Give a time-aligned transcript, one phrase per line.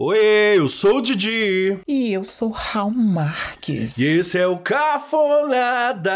[0.00, 1.76] Oi, eu sou o Didi.
[1.84, 3.98] E eu sou Raul Marques.
[3.98, 6.12] E esse é o Cafonada.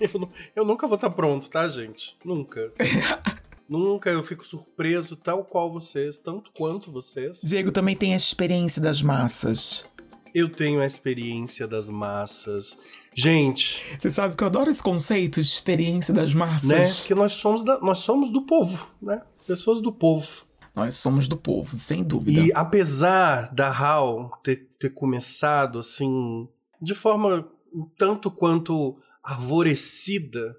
[0.00, 2.16] Eu, eu nunca vou estar pronto, tá, gente?
[2.24, 2.72] Nunca.
[3.68, 7.40] Nunca eu fico surpreso, tal qual vocês, tanto quanto vocês.
[7.42, 9.88] Diego também tem a experiência das massas.
[10.32, 12.78] Eu tenho a experiência das massas.
[13.14, 13.82] Gente.
[13.98, 16.68] Você sabe que eu adoro esse conceito, experiência das massas.
[16.68, 17.06] Né?
[17.06, 19.22] Que nós somos, da, nós somos do povo, né?
[19.46, 20.44] Pessoas do povo.
[20.74, 22.38] Nós somos do povo, sem dúvida.
[22.38, 26.46] E apesar da Hal ter, ter começado assim,
[26.82, 30.54] de forma um tanto quanto arvorecida,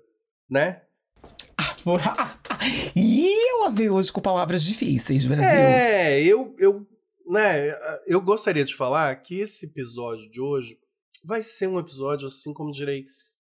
[0.49, 0.81] né?
[2.95, 5.45] E ela veio hoje com palavras difíceis, Brasil.
[5.45, 6.87] É, eu, eu,
[7.27, 7.75] né,
[8.05, 10.77] eu gostaria de falar que esse episódio de hoje
[11.23, 13.05] vai ser um episódio, assim como direi,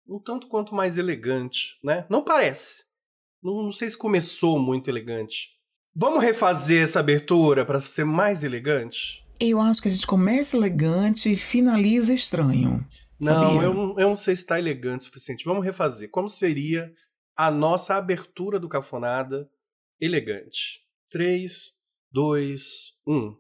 [0.09, 2.05] um tanto quanto mais elegante, né?
[2.09, 2.84] Não parece.
[3.43, 5.51] Não, não sei se começou muito elegante.
[5.95, 9.25] Vamos refazer essa abertura para ser mais elegante?
[9.39, 12.87] Eu acho que a gente começa elegante e finaliza estranho.
[13.19, 15.45] Não, eu, eu não sei se está elegante o suficiente.
[15.45, 16.11] Vamos refazer.
[16.11, 16.93] Como seria
[17.36, 19.48] a nossa abertura do Cafonada
[20.00, 20.81] elegante.
[21.11, 21.72] 3,
[22.12, 22.62] 2,
[23.06, 23.37] 1.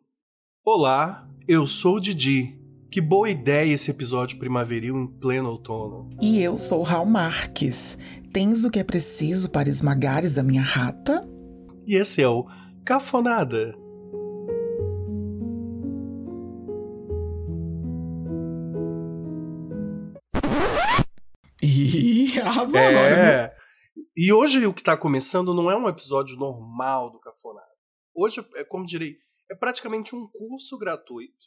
[0.64, 2.58] Olá, eu sou o Didi.
[2.90, 6.10] Que boa ideia esse episódio primaveril em pleno outono.
[6.20, 7.96] E eu sou Raul Marques.
[8.32, 11.28] Tens o que é preciso para esmagares a minha rata?
[11.86, 12.46] E esse é o
[12.84, 13.76] Cafonada.
[21.62, 22.88] Ih, arrasou é...
[22.88, 23.16] agora.
[23.16, 23.59] Né?
[24.16, 27.66] E hoje o que está começando não é um episódio normal do Cafonada.
[28.14, 29.16] Hoje, é como direi,
[29.50, 31.46] é praticamente um curso gratuito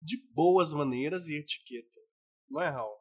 [0.00, 2.00] de boas maneiras e etiqueta.
[2.50, 2.96] Não é, Raul?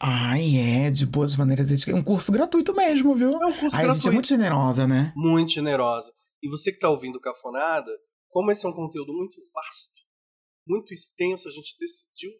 [0.00, 1.96] Ai, é, de boas maneiras e etiqueta.
[1.96, 3.30] Um curso gratuito mesmo, viu?
[3.30, 3.90] É um curso Ai, gratuito.
[3.90, 5.12] A gente é muito generosa, né?
[5.16, 6.12] Muito generosa.
[6.42, 7.90] E você que está ouvindo o Cafonada,
[8.28, 10.00] como esse é um conteúdo muito vasto,
[10.66, 12.30] muito extenso, a gente decidiu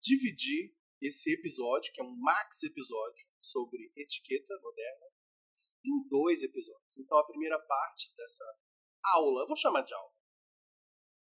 [0.00, 5.06] dividir esse episódio, que é um max episódio sobre etiqueta moderna,
[5.84, 6.96] em dois episódios.
[6.98, 8.44] Então a primeira parte dessa
[9.16, 10.10] aula, vou chamar de aula,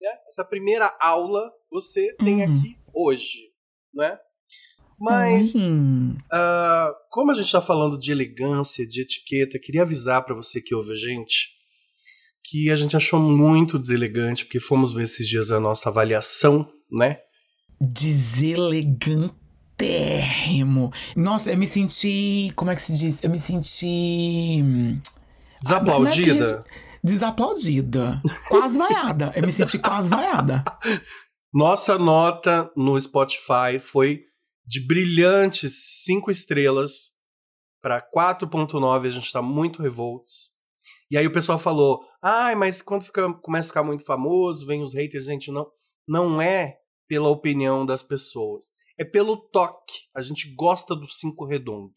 [0.01, 0.17] né?
[0.29, 2.57] Essa primeira aula você tem Uhum.
[2.59, 3.53] aqui hoje,
[3.93, 4.17] né?
[4.97, 6.15] Mas Hum.
[6.31, 10.73] ah, como a gente está falando de elegância, de etiqueta, queria avisar para você que
[10.73, 11.53] ouve a gente
[12.47, 17.19] que a gente achou muito deselegante porque fomos ver esses dias a nossa avaliação, né?
[19.77, 20.91] Deselegantérrimo.
[21.15, 22.51] Nossa, eu me senti.
[22.55, 23.23] Como é que se diz?
[23.23, 24.61] Eu me senti.
[24.63, 24.99] hum,
[25.61, 26.65] Desaplaudida.
[27.03, 28.21] Desaplaudida.
[28.49, 29.31] Quase vaiada.
[29.35, 30.63] Eu me senti quase vaiada.
[31.53, 34.23] Nossa nota no Spotify foi
[34.65, 37.13] de brilhantes 5 estrelas
[37.81, 40.49] para 4.9, a gente tá muito revoltos.
[41.09, 44.81] E aí o pessoal falou: "Ai, mas quando fica, começa a ficar muito famoso, vem
[44.81, 45.67] os haters, gente, não,
[46.07, 48.65] não é pela opinião das pessoas,
[48.97, 49.94] é pelo toque.
[50.16, 51.94] A gente gosta do 5 redondo.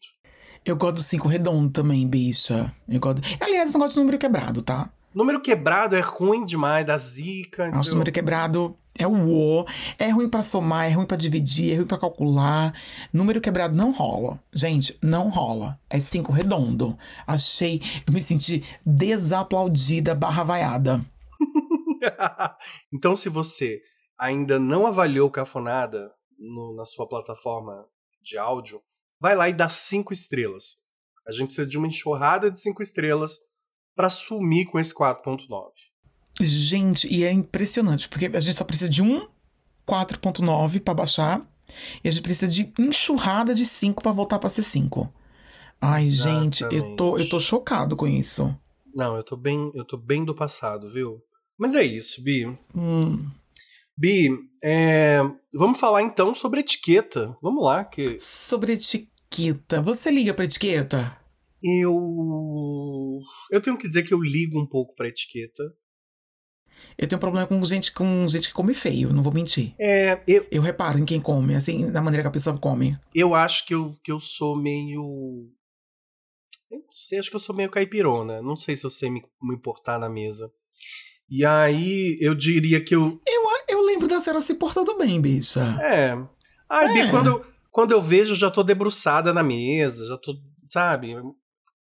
[0.65, 2.73] Eu gosto do cinco redondo também, bicha.
[2.87, 3.21] Eu gosto.
[3.39, 4.91] Aliás, eu não gosto de número quebrado, tá?
[5.13, 7.63] Número quebrado é ruim demais, dá zica.
[7.63, 7.93] Acho entendeu?
[7.93, 9.65] número quebrado é o O.
[9.97, 12.73] É ruim pra somar, é ruim pra dividir, é ruim pra calcular.
[13.11, 14.39] Número quebrado não rola.
[14.53, 15.79] Gente, não rola.
[15.89, 16.97] É cinco redondo.
[17.25, 17.81] Achei.
[18.05, 21.03] Eu me senti desaplaudida barra vaiada.
[22.93, 23.81] então, se você
[24.17, 27.85] ainda não avaliou o Cafonada no- na sua plataforma
[28.21, 28.81] de áudio,
[29.19, 30.77] vai lá e dá cinco estrelas.
[31.27, 33.37] A gente precisa de uma enxurrada de cinco estrelas
[33.95, 35.71] para sumir com esse 4.9.
[36.41, 39.27] Gente, e é impressionante, porque a gente só precisa de um
[39.85, 41.45] 4.9 pra baixar.
[42.03, 45.11] E a gente precisa de enxurrada de 5 pra voltar pra ser 5.
[45.81, 48.55] Ai, gente, eu tô, eu tô chocado com isso.
[48.93, 51.21] Não, eu tô bem, eu tô bem do passado, viu?
[51.57, 52.45] Mas é isso, Bi.
[52.75, 53.29] Hum.
[53.99, 54.29] Bi,
[54.63, 55.17] é,
[55.53, 57.35] vamos falar então sobre etiqueta.
[57.41, 59.81] Vamos lá, que Sobre etiqueta.
[59.81, 61.17] Você liga pra etiqueta?
[61.61, 63.19] eu
[63.51, 65.61] eu tenho que dizer que eu ligo um pouco pra etiqueta.
[66.97, 69.75] Eu tenho problema com gente, com gente que come feio, não vou mentir.
[69.77, 72.97] É, eu, Eu reparo em quem come, assim, da maneira que a pessoa come.
[73.13, 75.49] eu acho que eu, que eu sou meio.
[76.71, 78.41] Eu não sei, acho que eu sou meio caipirona.
[78.41, 80.49] Não sei se eu sei me, me importar na mesa.
[81.29, 83.21] E aí eu diria que eu.
[83.67, 85.77] Eu lembro da senhora se portando bem, bicha.
[85.81, 86.15] É.
[86.15, 87.09] Bi, É.
[87.09, 90.35] quando, eu, quando eu vejo, eu já tô debruçada na mesa, já tô.
[90.71, 91.15] Sabe?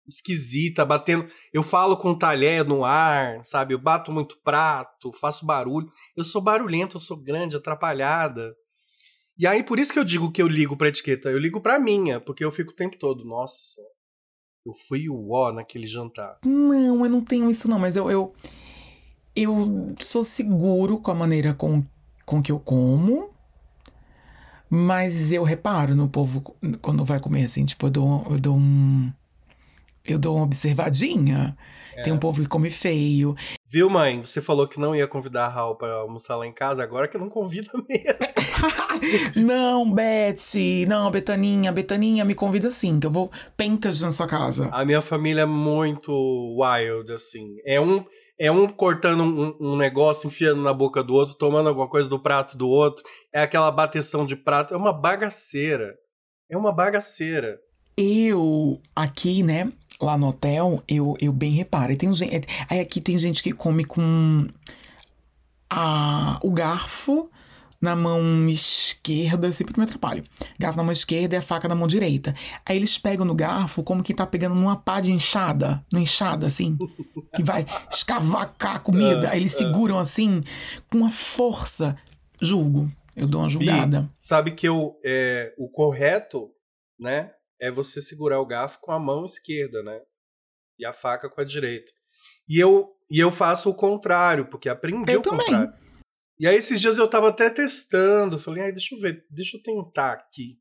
[0.08, 1.28] esquisita, batendo.
[1.52, 3.74] Eu falo com talher no ar, sabe?
[3.74, 5.92] Eu bato muito prato, faço barulho.
[6.16, 8.54] Eu sou barulhenta, eu sou grande, atrapalhada.
[9.36, 11.28] E aí, por isso que eu digo que eu ligo pra etiqueta.
[11.28, 13.82] Eu ligo pra minha, porque eu fico o tempo todo, nossa,
[14.64, 16.38] eu fui o ó naquele jantar.
[16.44, 18.34] Não, eu não tenho isso não, mas eu, eu,
[19.42, 21.82] eu sou seguro com a maneira com,
[22.24, 23.30] com que eu como.
[24.70, 26.42] Mas eu reparo no povo
[26.82, 29.10] quando vai comer assim, tipo, eu dou, eu dou um.
[30.04, 31.56] Eu dou uma observadinha.
[31.94, 32.02] É.
[32.02, 33.34] Tem um povo que come feio.
[33.66, 34.22] Viu, mãe?
[34.22, 37.18] Você falou que não ia convidar a Raul pra almoçar lá em casa, agora que
[37.18, 39.46] não convida mesmo.
[39.46, 40.86] não, Beth.
[40.86, 41.72] Não, Betaninha.
[41.72, 44.68] Betaninha, me convida sim, que eu vou pencas na sua casa.
[44.72, 47.56] A minha família é muito wild, assim.
[47.64, 48.04] É um,
[48.38, 52.20] é um cortando um, um, negócio, enfiando na boca do outro, tomando alguma coisa do
[52.20, 53.04] prato do outro.
[53.32, 54.72] É aquela bateção de prato.
[54.72, 55.96] É uma bagaceira.
[56.48, 57.58] É uma bagaceira.
[57.96, 61.96] Eu, aqui, né, lá no hotel, eu, eu bem reparo.
[61.96, 64.46] tem gente, aí aqui tem gente que come com
[65.68, 67.28] a, o garfo
[67.80, 70.24] na mão esquerda, sempre me atrapalho.
[70.58, 72.34] Garfo na mão esquerda e a faca na mão direita.
[72.66, 76.46] Aí eles pegam no garfo como que tá pegando numa pá de enxada, no enxada,
[76.46, 76.76] assim,
[77.34, 79.30] que vai escavacar a comida.
[79.30, 79.58] Aí eles é.
[79.58, 80.42] seguram assim,
[80.90, 81.96] com uma força.
[82.40, 82.90] Julgo.
[83.16, 84.08] Eu dou uma julgada.
[84.20, 86.50] E sabe que eu, é, o correto,
[86.98, 90.00] né, é você segurar o garfo com a mão esquerda, né?
[90.78, 91.90] E a faca com a direita.
[92.48, 95.46] E eu, e eu faço o contrário, porque aprendi eu o também.
[95.46, 95.87] contrário.
[96.38, 99.62] E aí esses dias eu tava até testando, falei, ai, deixa eu ver, deixa eu
[99.62, 100.56] tentar aqui.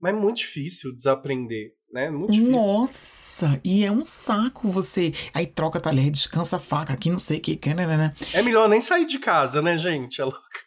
[0.00, 2.10] Mas é muito difícil desaprender, né?
[2.10, 2.52] Muito difícil.
[2.52, 5.12] Nossa, e é um saco você.
[5.32, 8.14] Aí troca talher, descansa a faca, aqui não sei o que, né, né, né.
[8.32, 10.20] É melhor nem sair de casa, né, gente?
[10.20, 10.66] É louca.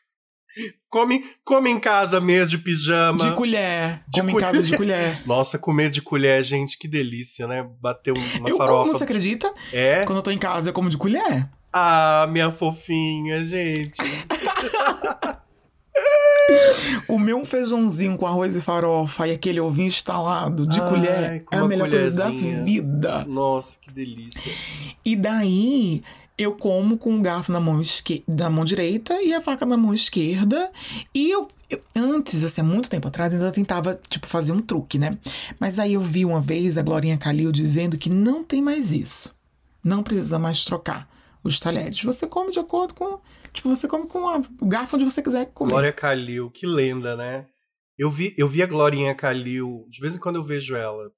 [0.89, 3.29] Come, come em casa mesmo, de pijama.
[3.29, 4.03] De colher.
[4.07, 4.47] De come colher.
[4.47, 5.21] em casa de colher.
[5.27, 7.63] Nossa, comer de colher, gente, que delícia, né?
[7.79, 8.85] Bater uma eu farofa.
[8.85, 9.53] Como, você acredita?
[9.71, 10.03] É?
[10.05, 11.49] Quando eu tô em casa, eu como de colher.
[11.71, 14.01] Ah, minha fofinha, gente.
[17.05, 21.57] Comer um feijãozinho com arroz e farofa e aquele ovinho instalado de Ai, colher é
[21.57, 23.25] a melhor coisa da vida.
[23.25, 24.51] Nossa, que delícia.
[25.05, 26.01] E daí
[26.37, 29.77] eu como com o garfo na mão, esquerda, na mão direita e a faca na
[29.77, 30.71] mão esquerda.
[31.13, 34.97] E eu, eu, antes, assim, há muito tempo atrás, ainda tentava, tipo, fazer um truque,
[34.97, 35.17] né?
[35.59, 39.35] Mas aí eu vi uma vez a Glorinha Calil dizendo que não tem mais isso.
[39.83, 41.08] Não precisa mais trocar
[41.43, 42.03] os talheres.
[42.03, 43.21] Você come de acordo com.
[43.53, 45.71] Tipo, você come com a, o garfo onde você quiser comer.
[45.71, 47.47] Glória Calil, que lenda, né?
[47.97, 51.11] Eu vi, eu vi a Glorinha Calil, de vez em quando eu vejo ela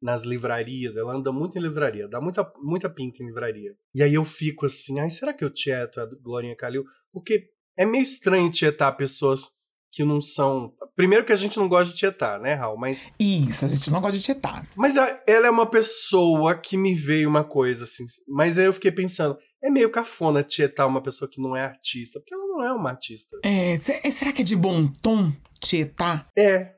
[0.00, 3.76] nas livrarias, ela anda muito em livraria, dá muita, muita pinta em livraria.
[3.94, 6.84] E aí eu fico assim, ai, será que eu tieto a Glorinha Calil?
[7.12, 9.61] Porque é meio estranho tietar pessoas
[9.92, 10.72] que não são.
[10.96, 12.78] Primeiro que a gente não gosta de tietar, né, Raul?
[12.78, 13.04] Mas.
[13.20, 14.66] Isso, a gente não gosta de tietar.
[14.74, 18.04] Mas a, ela é uma pessoa que me veio uma coisa assim.
[18.26, 22.18] Mas aí eu fiquei pensando, é meio cafona tietar uma pessoa que não é artista,
[22.18, 23.36] porque ela não é uma artista.
[23.44, 25.30] É, é será que é de bom tom
[25.60, 26.26] tietar?
[26.36, 26.74] É.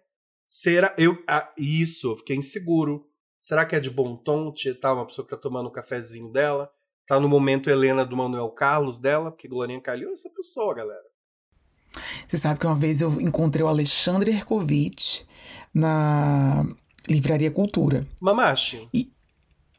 [0.46, 0.92] Será.
[0.98, 3.06] Eu, ah, isso, eu fiquei inseguro.
[3.38, 6.32] Será que é de bom tom tietar uma pessoa que tá tomando o um cafezinho
[6.32, 6.68] dela?
[7.06, 9.30] Tá no momento Helena do Manuel Carlos dela?
[9.30, 11.13] Porque Glorinha Calil é essa pessoa, galera.
[12.34, 15.20] Você sabe que uma vez eu encontrei o Alexandre Erkovitch
[15.72, 16.66] na
[17.08, 18.04] Livraria Cultura.
[18.20, 18.88] Mamache.
[18.92, 19.08] E...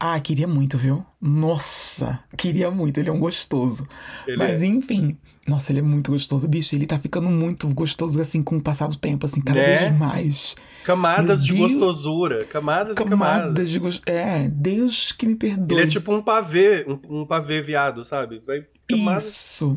[0.00, 1.04] Ah, queria muito, viu?
[1.20, 2.98] Nossa, queria muito.
[2.98, 3.86] Ele é um gostoso.
[4.26, 4.66] Ele Mas é.
[4.66, 5.18] enfim.
[5.46, 6.48] Nossa, ele é muito gostoso.
[6.48, 9.76] Bicho, ele tá ficando muito gostoso, assim, com o passar do tempo, assim, cada né?
[9.76, 10.56] vez mais.
[10.82, 12.46] Camadas de gostosura.
[12.46, 13.70] Camadas, camadas e camadas.
[13.70, 13.90] De go...
[14.06, 15.76] É, Deus que me perdoe.
[15.76, 18.42] Ele é tipo um pavê, um, um pavê viado, sabe?
[18.46, 19.26] Vai camadas...
[19.26, 19.76] Isso.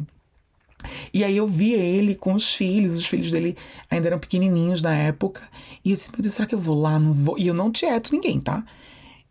[1.13, 3.55] E aí eu via ele com os filhos, os filhos dele
[3.89, 5.41] ainda eram pequenininhos na época.
[5.83, 6.99] E eu disse, meu Deus, será que eu vou lá?
[6.99, 7.37] Não vou.
[7.37, 8.63] E eu não tieto ninguém, tá?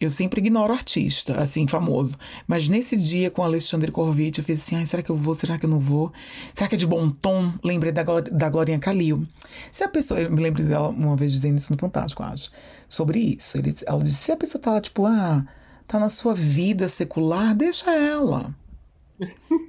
[0.00, 2.16] Eu sempre ignoro artista, assim, famoso.
[2.46, 5.34] Mas nesse dia com Alexandre Corvite, eu fiz assim: ai, será que eu vou?
[5.34, 6.12] Será que eu não vou?
[6.54, 7.52] Será que é de bom tom?
[7.64, 9.26] Lembrei da, da Glorinha Calil.
[9.72, 10.20] Se a pessoa.
[10.20, 12.48] Eu me lembro dela uma vez dizendo isso no Fantástico, acho.
[12.88, 13.58] Sobre isso.
[13.58, 15.44] Ele, ela disse: se a pessoa tá tipo, ah,
[15.84, 18.54] tá na sua vida secular, deixa ela.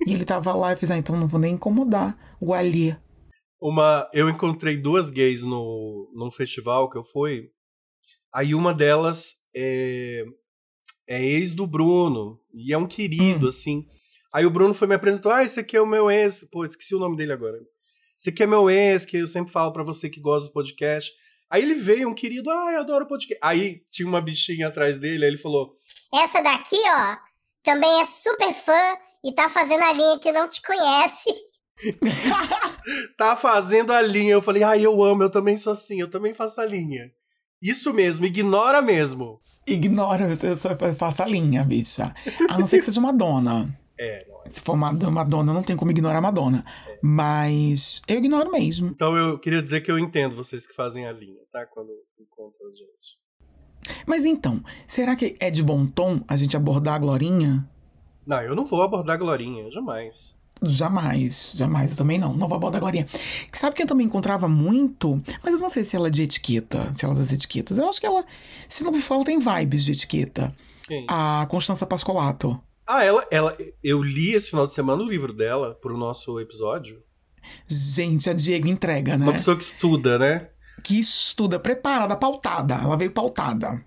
[0.05, 2.95] E ele tava lá e fiz: ah, então não vou nem incomodar o Ali.
[3.61, 7.49] Uma, eu encontrei duas gays no, num festival que eu fui.
[8.33, 10.23] Aí uma delas é,
[11.07, 12.39] é ex do Bruno.
[12.53, 13.49] E é um querido, hum.
[13.49, 13.85] assim.
[14.33, 15.31] Aí o Bruno foi me apresentou.
[15.31, 16.47] Ah, esse aqui é o meu ex.
[16.51, 17.57] Pô, esqueci o nome dele agora.
[18.17, 21.11] Esse aqui é meu ex, que eu sempre falo para você que gosta do podcast.
[21.49, 23.39] Aí ele veio, um querido, ah, eu adoro podcast.
[23.43, 25.75] Aí tinha uma bichinha atrás dele, aí ele falou:
[26.13, 27.17] Essa daqui, ó,
[27.69, 31.29] também é super fã e tá fazendo a linha que não te conhece.
[33.15, 34.31] tá fazendo a linha.
[34.31, 37.11] Eu falei, ai, ah, eu amo, eu também sou assim, eu também faço a linha.
[37.61, 39.39] Isso mesmo, ignora mesmo.
[39.67, 42.11] Ignora, eu só faço a linha, bicha.
[42.49, 43.69] A não ser que seja uma dona.
[44.01, 44.49] É, não é.
[44.49, 46.63] Se for uma Madonna, não tem como ignorar a Madonna.
[47.03, 48.88] Mas eu ignoro mesmo.
[48.88, 51.65] Então eu queria dizer que eu entendo vocês que fazem a linha, tá?
[51.65, 53.19] Quando encontram a gente.
[54.05, 57.67] Mas então, será que é de bom tom a gente abordar a Glorinha?
[58.25, 60.38] Não, eu não vou abordar a Glorinha, jamais.
[60.62, 62.33] Jamais, jamais, também não.
[62.33, 63.07] Não vou abordar a Glorinha.
[63.51, 66.93] Sabe que eu também encontrava muito, mas eu não sei se ela é de etiqueta,
[66.93, 67.77] se ela é das etiquetas.
[67.77, 68.25] Eu acho que ela,
[68.67, 70.53] se não me fala, tem vibes de etiqueta.
[70.88, 71.05] Quem?
[71.07, 72.59] A Constança Pascolato.
[72.86, 73.55] Ah, ela, ela.
[73.83, 77.01] Eu li esse final de semana o livro dela pro nosso episódio.
[77.67, 79.25] Gente, a Diego entrega, né?
[79.25, 80.50] Uma pessoa que estuda, né?
[80.83, 82.75] Que estuda, preparada, pautada.
[82.75, 83.83] Ela veio pautada.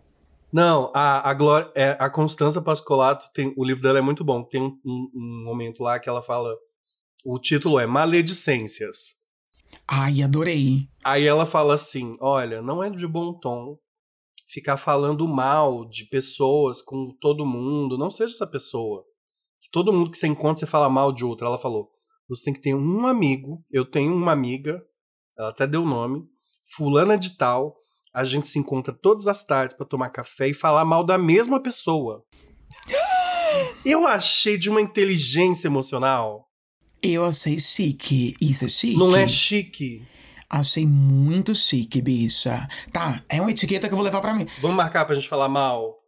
[0.53, 4.43] Não, a, a, Glória, é, a Constança Pascolato, tem, o livro dela é muito bom.
[4.43, 6.55] Tem um, um, um momento lá que ela fala.
[7.25, 9.23] O título é Maledicências.
[9.89, 10.89] Ai, adorei.
[11.03, 13.79] Aí ela fala assim: olha, não é de bom tom
[14.49, 17.97] ficar falando mal de pessoas com todo mundo.
[17.97, 19.03] Não seja essa pessoa.
[19.71, 21.47] Todo mundo que você encontra, você fala mal de outra.
[21.47, 21.91] Ela falou:
[22.29, 23.65] você tem que ter um amigo.
[23.71, 24.83] Eu tenho uma amiga,
[25.39, 26.27] ela até deu o nome,
[26.63, 27.77] Fulana de Tal.
[28.15, 31.61] A gente se encontra todas as tardes para tomar café e falar mal da mesma
[31.61, 32.25] pessoa.
[33.85, 36.49] Eu achei de uma inteligência emocional.
[37.03, 38.37] Eu achei chique.
[38.41, 38.99] Isso é chique?
[38.99, 40.07] Não é chique.
[40.49, 42.69] Achei muito chique, bicha.
[42.93, 44.47] Tá, é uma etiqueta que eu vou levar pra mim.
[44.61, 46.02] Vamos marcar pra gente falar mal?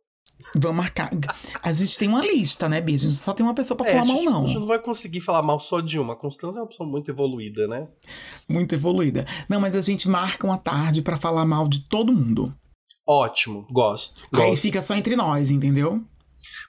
[0.57, 1.11] Vamos marcar.
[1.63, 3.07] A gente tem uma lista, né, bicha?
[3.07, 4.45] A gente só tem uma pessoa pra É, falar a mal, gente, não.
[4.45, 6.13] A gente não vai conseguir falar mal só de uma.
[6.13, 7.89] A Constança é uma pessoa muito evoluída, né?
[8.49, 9.27] Muito evoluída.
[9.49, 12.55] Não, mas a gente marca uma tarde pra falar mal de todo mundo.
[13.07, 14.23] Ótimo, gosto.
[14.33, 14.63] Aí gosto.
[14.63, 16.03] fica só entre nós, entendeu?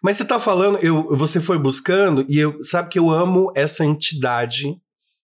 [0.02, 3.86] Mas você tá falando, eu, você foi buscando, e eu sabe que eu amo essa
[3.86, 4.76] entidade,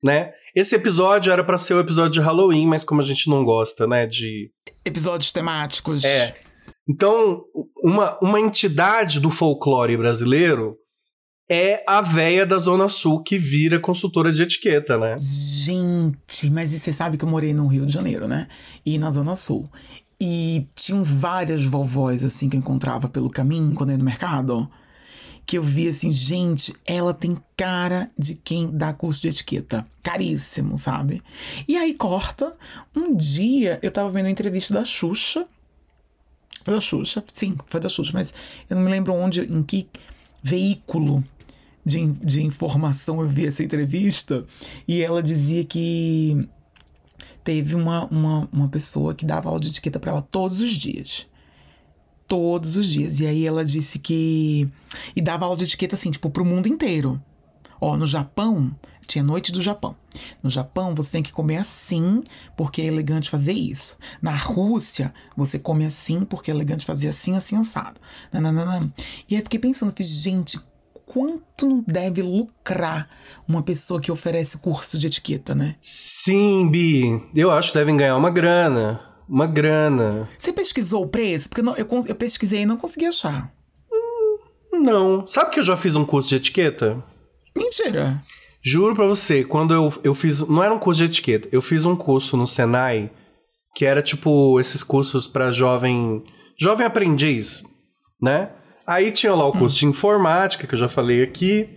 [0.02, 0.32] né?
[0.54, 3.86] Esse episódio era pra ser o episódio de Halloween, mas como a gente não gosta,
[3.86, 4.50] né, de
[4.84, 6.02] Episódios temáticos.
[6.04, 6.36] É.
[6.88, 7.44] Então,
[7.82, 10.76] uma, uma entidade do folclore brasileiro
[11.50, 15.16] é a véia da Zona Sul que vira consultora de etiqueta, né?
[15.18, 18.48] Gente, mas você sabe que eu morei no Rio de Janeiro, né?
[18.84, 19.68] E na Zona Sul.
[20.20, 24.68] E tinham várias vovós, assim, que eu encontrava pelo caminho quando eu ia no mercado.
[25.46, 29.86] Que eu via assim, gente, ela tem cara de quem dá curso de etiqueta.
[30.02, 31.22] Caríssimo, sabe?
[31.66, 32.54] E aí corta.
[32.94, 35.46] Um dia eu tava vendo uma entrevista da Xuxa.
[36.64, 37.24] Foi da Xuxa?
[37.32, 38.34] Sim, foi da Xuxa, mas
[38.68, 39.88] eu não me lembro onde, em que
[40.42, 41.24] veículo
[41.84, 44.44] de, de informação eu vi essa entrevista.
[44.86, 46.48] E ela dizia que
[47.42, 51.26] teve uma, uma, uma pessoa que dava aula de etiqueta pra ela todos os dias.
[52.26, 53.20] Todos os dias.
[53.20, 54.68] E aí ela disse que.
[55.16, 57.20] E dava aula de etiqueta assim, tipo, pro mundo inteiro.
[57.80, 58.74] Ó, no Japão,
[59.08, 59.96] tinha noite do Japão.
[60.42, 62.22] No Japão, você tem que comer assim,
[62.56, 63.96] porque é elegante fazer isso.
[64.22, 68.00] Na Rússia, você come assim, porque é elegante fazer assim, assim, assado.
[68.32, 68.92] Nananana.
[69.28, 70.60] E aí fiquei pensando, fiz, gente,
[71.06, 73.08] quanto não deve lucrar
[73.48, 75.76] uma pessoa que oferece curso de etiqueta, né?
[75.80, 77.22] Sim, Bi.
[77.34, 79.00] Eu acho que devem ganhar uma grana.
[79.26, 80.24] Uma grana.
[80.38, 81.48] Você pesquisou o preço?
[81.48, 83.52] Porque eu, não- eu eu pesquisei e não consegui achar.
[84.72, 85.26] Não.
[85.26, 87.02] Sabe que eu já fiz um curso de etiqueta?
[87.56, 88.22] Mentira.
[88.68, 90.46] Juro pra você, quando eu, eu fiz.
[90.48, 93.10] Não era um curso de etiqueta, eu fiz um curso no Senai
[93.74, 96.24] que era tipo esses cursos pra jovem.
[96.60, 97.62] Jovem aprendiz,
[98.20, 98.50] né?
[98.84, 101.68] Aí tinha lá o curso de informática, que eu já falei aqui.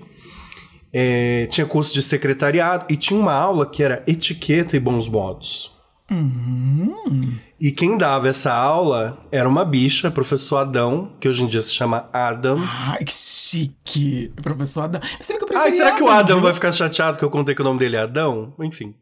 [0.94, 5.72] é, tinha curso de secretariado e tinha uma aula que era etiqueta e bons modos.
[6.12, 7.38] Hum.
[7.62, 11.72] E quem dava essa aula era uma bicha, professor Adão, que hoje em dia se
[11.72, 12.58] chama Adam.
[12.60, 14.34] Ai, que chique.
[14.42, 15.00] Professor Adão.
[15.20, 16.46] Você que eu Ai, será que o Adam viu?
[16.46, 18.56] vai ficar chateado que eu contei que o nome dele é Adão?
[18.60, 18.96] Enfim.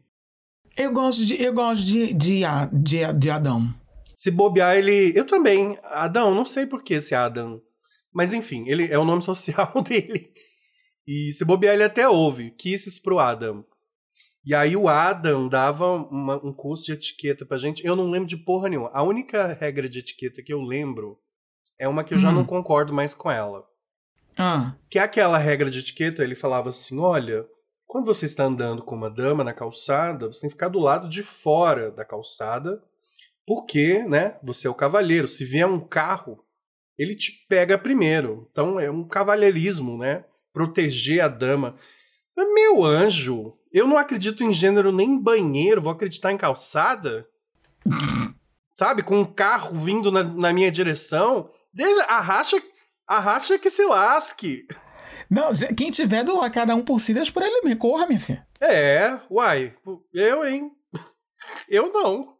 [0.76, 3.74] Eu gosto de, eu gosto de, de, de, de Adão.
[4.14, 5.10] Se bobear, ele.
[5.16, 5.78] Eu também.
[5.84, 7.62] Adão, não sei por que esse Adam.
[8.12, 10.28] Mas enfim, ele é o nome social dele.
[11.08, 12.50] E se bobear, ele até ouve.
[12.58, 13.64] Kisses pro Adam.
[14.44, 17.84] E aí o Adam dava uma- um curso de etiqueta pra gente.
[17.86, 18.90] Eu não lembro de porra nenhuma.
[18.94, 21.18] A única regra de etiqueta que eu lembro
[21.78, 22.34] é uma que eu já Hum.
[22.36, 23.64] não concordo mais com ela.
[24.38, 27.46] Ah, Que é aquela regra de etiqueta, ele falava assim: olha,
[27.86, 31.08] quando você está andando com uma dama na calçada, você tem que ficar do lado
[31.08, 32.82] de fora da calçada,
[33.46, 35.26] porque, né, você é o cavalheiro.
[35.28, 36.42] Se vier um carro,
[36.96, 38.48] ele te pega primeiro.
[38.50, 40.24] Então é um cavalheirismo, né?
[40.52, 41.76] Proteger a dama.
[42.54, 47.26] Meu anjo, eu não acredito em gênero nem em banheiro, vou acreditar em calçada?
[48.74, 52.62] Sabe, com um carro vindo na, na minha direção, deixa, arracha,
[53.06, 54.66] arracha que se lasque.
[55.28, 57.78] Não, quem tiver do lá, cada um por si, deixa por ele mesmo.
[57.78, 58.44] Corra, minha filha.
[58.60, 59.74] É, uai,
[60.12, 60.70] eu, hein?
[61.68, 62.34] Eu não.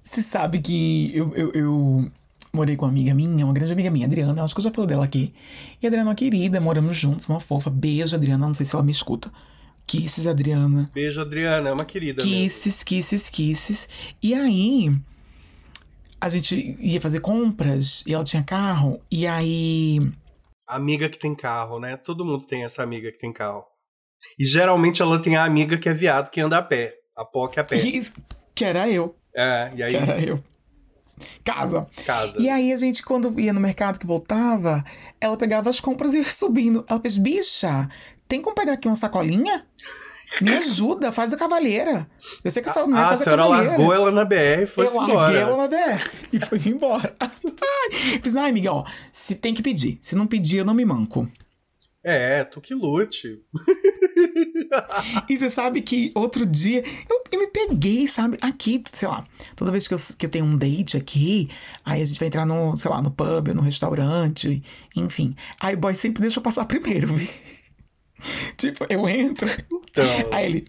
[0.00, 2.12] Você sabe que eu, eu, eu,
[2.52, 4.42] morei com uma amiga minha, uma grande amiga minha, Adriana.
[4.42, 5.34] Acho que eu já falei dela aqui.
[5.80, 7.70] E a Adriana é uma querida, moramos juntos, uma fofa.
[7.70, 8.46] Beijo, Adriana.
[8.46, 9.30] Não sei se ela me escuta.
[9.88, 10.90] Kisses, Adriana.
[10.94, 12.22] Beijo, Adriana, é uma querida.
[12.22, 12.38] mesmo.
[12.38, 13.88] Kisses, kisses, kisses.
[14.22, 14.94] E aí,
[16.20, 19.00] a gente ia fazer compras e ela tinha carro.
[19.10, 20.00] E aí,
[20.68, 21.96] Amiga que tem carro, né?
[21.96, 23.64] Todo mundo tem essa amiga que tem carro.
[24.38, 26.94] E geralmente ela tem a amiga que é viado que anda a pé.
[27.16, 27.78] A POC a pé.
[27.78, 28.12] que,
[28.54, 30.44] que era eu, É, e aí que era eu.
[31.42, 31.86] Casa.
[32.04, 32.38] casa.
[32.38, 34.84] E aí a gente, quando ia no mercado que voltava,
[35.20, 36.84] ela pegava as compras e ia subindo.
[36.86, 37.88] Ela fez, bicha,
[38.28, 39.66] tem como pegar aqui uma sacolinha?
[40.42, 42.06] Me ajuda, faz a cavalheira.
[42.44, 43.70] Eu sei que a senhora não é, Ah, a faz a senhora cavalheira.
[43.70, 45.14] largou ela na BR e foi eu embora.
[45.14, 47.16] larguei ela na BR e foi embora.
[47.18, 47.30] Ai,
[48.22, 49.98] Fiz, ai, amiga, ó, se tem que pedir.
[50.02, 51.26] Se não pedir, eu não me manco.
[52.04, 53.40] É, tu que lute.
[55.28, 58.38] E você sabe que outro dia eu, eu me peguei, sabe?
[58.40, 59.24] Aqui, sei lá,
[59.56, 61.48] toda vez que eu, que eu tenho um date aqui,
[61.84, 64.62] aí a gente vai entrar no, sei lá, no pub, no restaurante,
[64.94, 65.34] enfim.
[65.60, 67.28] Aí o boy sempre deixa eu passar primeiro, vi?
[68.56, 69.48] Tipo, eu entro,
[69.90, 70.64] Então, aí ele.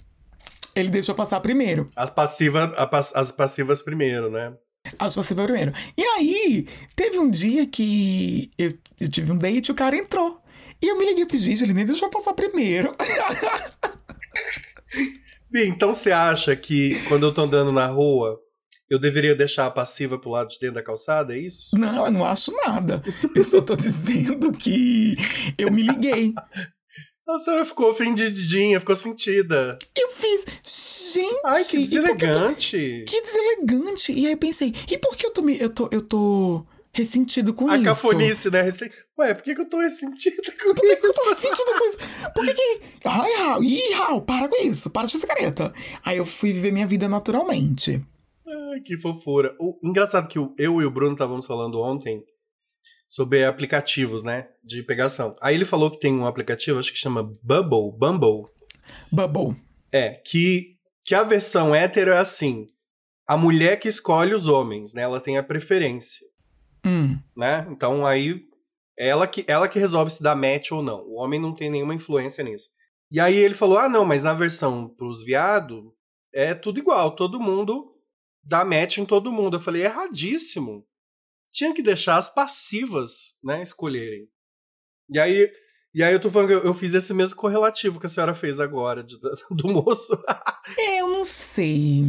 [0.75, 1.89] Ele deixa eu passar primeiro.
[1.95, 4.53] as, passiva, a pas- as passivas primeiro, né?
[4.97, 5.73] As passivas primeiro.
[5.97, 10.41] E aí, teve um dia que eu, eu tive um date e o cara entrou.
[10.81, 12.95] E eu me liguei e fiz, gente, ele nem deixou eu passar primeiro.
[15.51, 18.39] Bem, então você acha que quando eu tô andando na rua,
[18.89, 21.35] eu deveria deixar a passiva pro lado de dentro da calçada?
[21.35, 21.75] É isso?
[21.77, 23.01] Não, eu não acho nada.
[23.35, 25.15] Eu só tô dizendo que
[25.57, 26.33] eu me liguei.
[27.33, 29.77] A senhora ficou ofendidinha, ficou sentida.
[29.95, 30.45] Eu fiz,
[31.13, 31.39] gente.
[31.45, 33.03] Ai, que e por eu tô- deselegante.
[33.07, 34.11] Que deselegante.
[34.13, 37.53] E aí eu pensei, e por que eu tô, me, eu tô, eu tô ressentido
[37.53, 37.85] com A isso?
[37.85, 38.61] cafonice, né?
[38.63, 41.71] Rece- Ué, por que, que eu tô ressentida com Por que, que eu tô ressentido
[41.77, 41.97] com isso?
[42.33, 42.81] Por que que...
[43.05, 44.89] Ai, Raul, ih, Raul, para com isso.
[44.89, 45.73] Para de fazer careta.
[46.03, 48.01] Aí eu fui viver minha vida naturalmente.
[48.71, 49.55] Ai, que fofura.
[49.59, 52.23] O engraçado que eu e o Bruno estávamos falando ontem
[53.09, 54.47] sobre aplicativos, né?
[54.63, 55.35] De pegação.
[55.41, 58.47] Aí ele falou que tem um aplicativo, acho que chama Bubble, Bumble.
[59.11, 59.59] Bubble.
[59.91, 62.67] É, que, que a versão hétero é assim.
[63.27, 65.01] A mulher que escolhe os homens, né?
[65.01, 66.25] Ela tem a preferência,
[66.85, 67.19] Hum.
[67.35, 67.67] né?
[67.71, 68.41] Então aí
[68.97, 71.01] ela que, ela que resolve se dá match ou não.
[71.07, 72.69] O homem não tem nenhuma influência nisso.
[73.11, 75.83] E aí ele falou: ah, não, mas na versão pros viados
[76.33, 77.91] é tudo igual, todo mundo
[78.43, 79.57] dá match em todo mundo.
[79.57, 80.85] Eu falei: erradíssimo.
[81.51, 84.27] Tinha que deixar as passivas, né, escolherem.
[85.09, 85.49] E aí,
[85.93, 88.59] e aí eu tô falando que eu, fiz esse mesmo correlativo que a senhora fez
[88.59, 89.17] agora, de-
[89.49, 90.13] do moço.
[90.77, 92.03] É, eu não sei.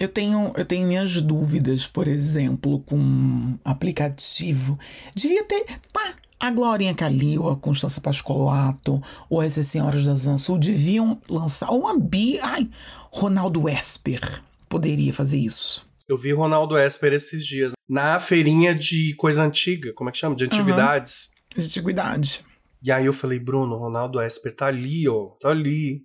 [0.00, 4.78] Eu tenho, eu tenho minhas dúvidas, por exemplo, com aplicativo.
[5.14, 5.64] Devia ter.
[5.92, 11.70] Pá, a Glorinha Calil, a Constança Pascolato, ou essas senhoras da Zona Sul deviam lançar.
[11.70, 12.40] Ou a Bi.
[12.40, 12.68] Ai,
[13.12, 15.88] Ronaldo Esper poderia fazer isso.
[16.10, 20.34] Eu vi Ronaldo Esper esses dias na feirinha de coisa antiga, como é que chama?
[20.34, 21.30] De antiguidades.
[21.56, 22.44] De antiguidade.
[22.82, 26.02] E aí eu falei, Bruno, Ronaldo Esper tá ali, ó, tá ali.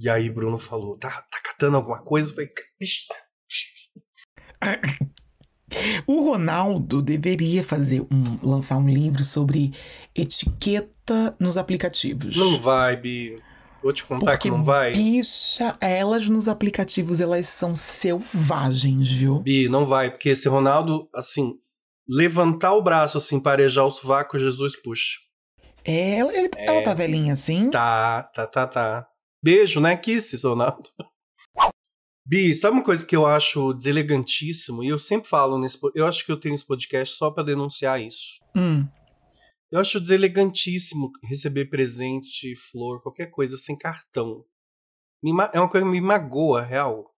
[0.00, 2.30] E aí Bruno falou, tá, tá catando alguma coisa?
[2.30, 3.06] Eu falei, "Ixi,
[6.08, 9.72] O Ronaldo deveria fazer um, lançar um livro sobre
[10.12, 12.36] etiqueta nos aplicativos.
[12.36, 13.36] não vai, Bi.
[13.86, 14.90] Vou te contar Porque, que não vai.
[14.94, 19.38] bicha, elas nos aplicativos, elas são selvagens, viu?
[19.38, 21.54] Bi, não vai, porque esse Ronaldo, assim,
[22.08, 25.20] levantar o braço, assim, parejar o sovaco, Jesus puxa.
[25.84, 27.70] É, ele- ela tá velhinha assim?
[27.70, 29.06] Tá, tá, tá, tá.
[29.40, 30.90] Beijo, né, Kisses, Ronaldo?
[32.26, 34.82] Bi, sabe uma coisa que eu acho deselegantíssimo?
[34.82, 35.78] E eu sempre falo nesse.
[35.94, 38.40] Eu acho que eu tenho esse podcast só pra denunciar isso.
[38.56, 38.84] Hum.
[39.70, 44.44] Eu acho deselegantíssimo receber presente, flor, qualquer coisa sem cartão.
[45.52, 47.12] É uma coisa que me magoa, real.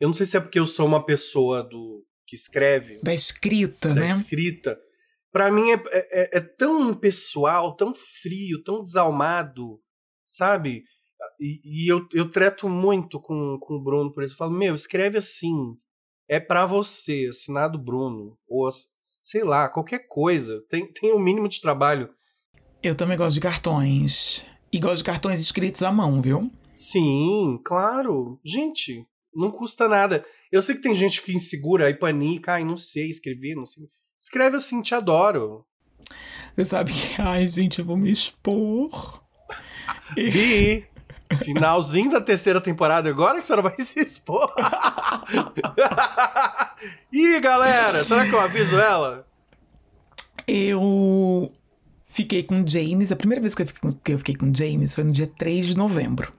[0.00, 3.88] Eu não sei se é porque eu sou uma pessoa do que escreve, Da escrita,
[3.88, 4.06] da né?
[4.06, 4.78] escrita.
[5.32, 9.80] Pra mim é, é- é tão pessoal, tão frio, tão desalmado,
[10.26, 10.84] sabe?
[11.40, 14.34] E, e eu, eu treto muito com, com o Bruno por isso.
[14.34, 15.52] Eu falo, meu, escreve assim.
[16.28, 18.38] É pra você, assinado Bruno.
[18.48, 18.68] Ou,
[19.26, 20.62] sei lá, qualquer coisa.
[20.68, 22.08] Tem, tem o mínimo de trabalho.
[22.80, 24.46] Eu também gosto de cartões.
[24.72, 26.48] E gosto de cartões escritos à mão, viu?
[26.72, 28.38] Sim, claro.
[28.44, 30.24] Gente, não custa nada.
[30.52, 33.88] Eu sei que tem gente que insegura, aí panica, ai, não sei escrever, não sei.
[34.16, 35.66] Escreve assim, te adoro.
[36.54, 37.16] Você sabe que.
[37.20, 39.24] Ai, gente, eu vou me expor.
[40.14, 40.86] Bi,
[41.42, 44.52] finalzinho da terceira temporada, agora que a senhora vai se expor.
[47.12, 49.26] Ih, galera, será que eu aviso ela?
[50.46, 51.50] Eu
[52.04, 53.10] fiquei com James.
[53.10, 55.26] A primeira vez que eu fiquei com, que eu fiquei com James foi no dia
[55.26, 56.30] 3 de novembro.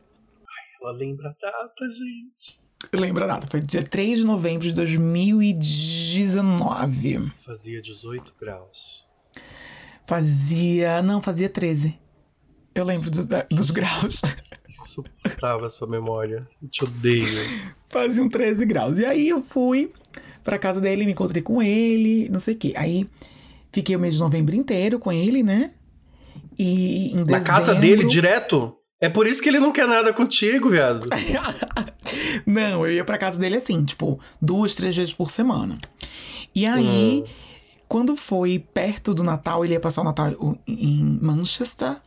[0.82, 2.60] Ela lembra a data, gente.
[2.94, 3.48] Lembra a data?
[3.48, 7.32] Foi dia 3 de novembro de 2019.
[7.38, 9.06] Fazia 18 graus.
[10.06, 11.02] Fazia.
[11.02, 12.00] Não, fazia 13.
[12.78, 14.22] Eu lembro do- da- dos graus.
[14.70, 16.48] Insuportável a sua memória.
[16.62, 17.26] Eu te odeio.
[17.90, 18.98] Faziam 13 graus.
[18.98, 19.92] E aí eu fui
[20.44, 22.74] pra casa dele, me encontrei com ele, não sei o quê.
[22.76, 23.10] Aí
[23.72, 25.72] fiquei o mês de novembro inteiro com ele, né?
[26.58, 28.74] E em Na casa dezembro- dele, direto?
[29.00, 31.08] É por isso que ele não quer nada contigo, viado.
[32.46, 35.78] Não, eu ia pra casa dele assim, tipo, duas, três vezes por semana.
[36.56, 37.24] E aí,
[37.88, 41.98] quando foi perto do Natal, ele ia passar o Natal em Manchester.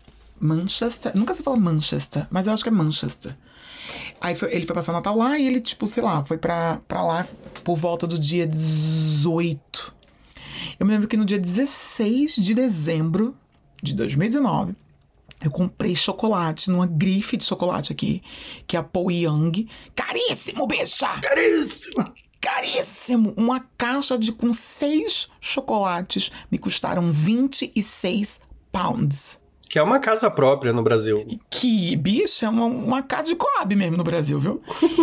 [0.40, 1.12] Manchester.
[1.14, 3.37] Nunca se fala Manchester, mas eu acho que é Manchester.
[4.20, 6.81] Aí foi- ele foi passar o Natal lá e ele, tipo, sei lá, foi pra,
[6.88, 7.26] pra lá
[7.64, 9.94] por volta do dia 18.
[10.79, 13.37] Eu me lembro que no dia 16 de dezembro
[13.83, 14.74] de 2019,
[15.42, 18.22] eu comprei chocolate numa grife de chocolate aqui,
[18.66, 19.68] que é a Paul Young.
[19.94, 21.09] Caríssimo, bicha!
[21.20, 22.12] Caríssimo!
[22.40, 23.35] Caríssimo!
[23.37, 29.39] Uma caixa de com seis chocolates me custaram 26 pounds.
[29.70, 31.24] Que é uma casa própria no Brasil.
[31.48, 34.61] Que, bicha, é uma, uma casa de Coab mesmo no Brasil, viu?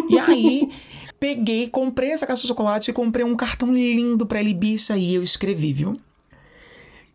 [0.10, 0.70] E aí,
[1.18, 5.16] peguei, comprei essa caixa de chocolate e comprei um cartão lindo pra ele, bicha, e
[5.16, 5.98] eu escrevi, viu?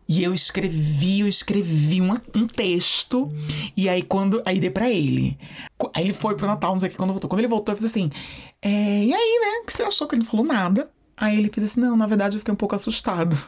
[0.09, 3.31] E eu escrevi, eu escrevi uma- um texto.
[3.77, 4.41] E aí, quando.
[4.45, 5.37] Aí dei pra ele.
[5.93, 7.29] Aí ele foi pro Natal, não sei o que, quando voltou.
[7.29, 8.09] Quando ele voltou, eu fiz assim:
[8.61, 8.69] é,
[9.05, 9.61] E aí, né?
[9.61, 10.89] O que você achou que ele não falou nada?
[11.15, 13.37] Aí ele fez assim: Não, na verdade eu fiquei um pouco assustado.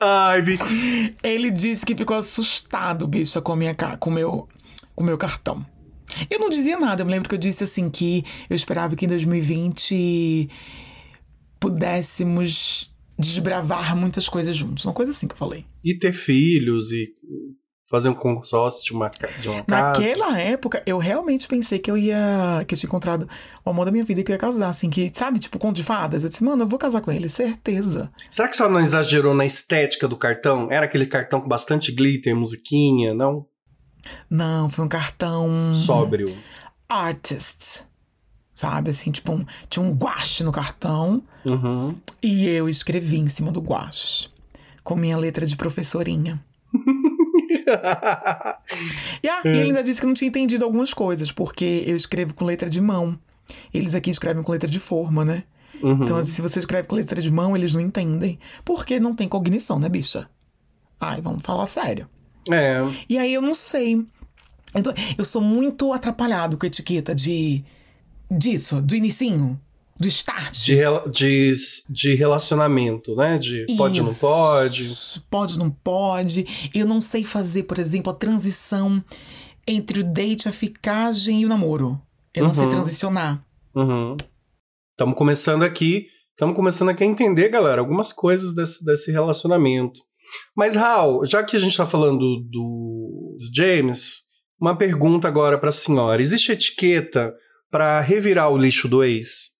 [0.00, 0.58] Ai, bi-
[1.22, 4.48] Ele disse que ficou assustado, bicha, com, a minha, com, o meu,
[4.94, 5.64] com o meu cartão.
[6.30, 9.04] Eu não dizia nada, eu me lembro que eu disse assim que eu esperava que
[9.06, 10.48] em 2020
[11.58, 14.84] pudéssemos desbravar muitas coisas juntos.
[14.84, 15.64] Uma coisa assim que eu falei.
[15.84, 17.06] E ter filhos e
[17.90, 20.00] fazer um consórcio de uma, de uma casa.
[20.00, 22.64] Naquela época, eu realmente pensei que eu ia.
[22.66, 23.28] que eu tinha encontrado
[23.64, 25.76] o amor da minha vida e que eu ia casar, assim, que, sabe, tipo, conto
[25.76, 26.24] de fadas.
[26.24, 28.10] Eu disse, mano, eu vou casar com ele, certeza.
[28.30, 30.68] Será que só não exagerou na estética do cartão?
[30.70, 33.46] Era aquele cartão com bastante glitter, musiquinha, não?
[34.28, 35.74] Não, foi um cartão.
[35.74, 36.34] Sóbrio.
[36.88, 37.82] Artist.
[38.52, 41.22] Sabe, assim, tipo, um- tinha um guache no cartão.
[41.44, 41.94] Uhum.
[42.22, 44.28] E eu escrevi em cima do guache.
[44.82, 46.40] Com minha letra de professorinha.
[49.22, 52.34] E, ah, e ele ainda disse que não tinha entendido algumas coisas, porque eu escrevo
[52.34, 53.18] com letra de mão.
[53.72, 55.44] Eles aqui escrevem com letra de forma, né?
[55.82, 56.02] Uhum.
[56.04, 58.38] Então, se você escreve com letra de mão, eles não entendem.
[58.64, 60.28] Porque não tem cognição, né, bicha?
[61.00, 62.08] Ai, vamos falar sério.
[62.50, 62.78] É.
[63.08, 64.04] E aí eu não sei.
[64.74, 67.64] Eu, tô- eu sou muito atrapalhado com a etiqueta de.
[68.30, 69.60] disso, do inicinho,
[69.98, 70.52] do start.
[70.64, 70.76] De,
[71.10, 71.52] de,
[71.88, 73.38] de relacionamento, né?
[73.38, 74.92] De pode ou não pode.
[75.30, 76.46] Pode, não pode.
[76.74, 79.02] Eu não sei fazer, por exemplo, a transição
[79.66, 82.00] entre o date, a ficagem e o namoro.
[82.34, 82.70] Eu não sei Uhum.
[82.70, 83.44] transicionar.
[84.92, 86.06] Estamos começando aqui.
[86.30, 90.00] Estamos começando aqui a entender, galera, algumas coisas desse, desse relacionamento.
[90.56, 94.22] Mas, Raul, já que a gente está falando do, do James,
[94.60, 96.20] uma pergunta agora para a senhora.
[96.20, 97.32] Existe etiqueta
[97.70, 99.53] para revirar o lixo do ex?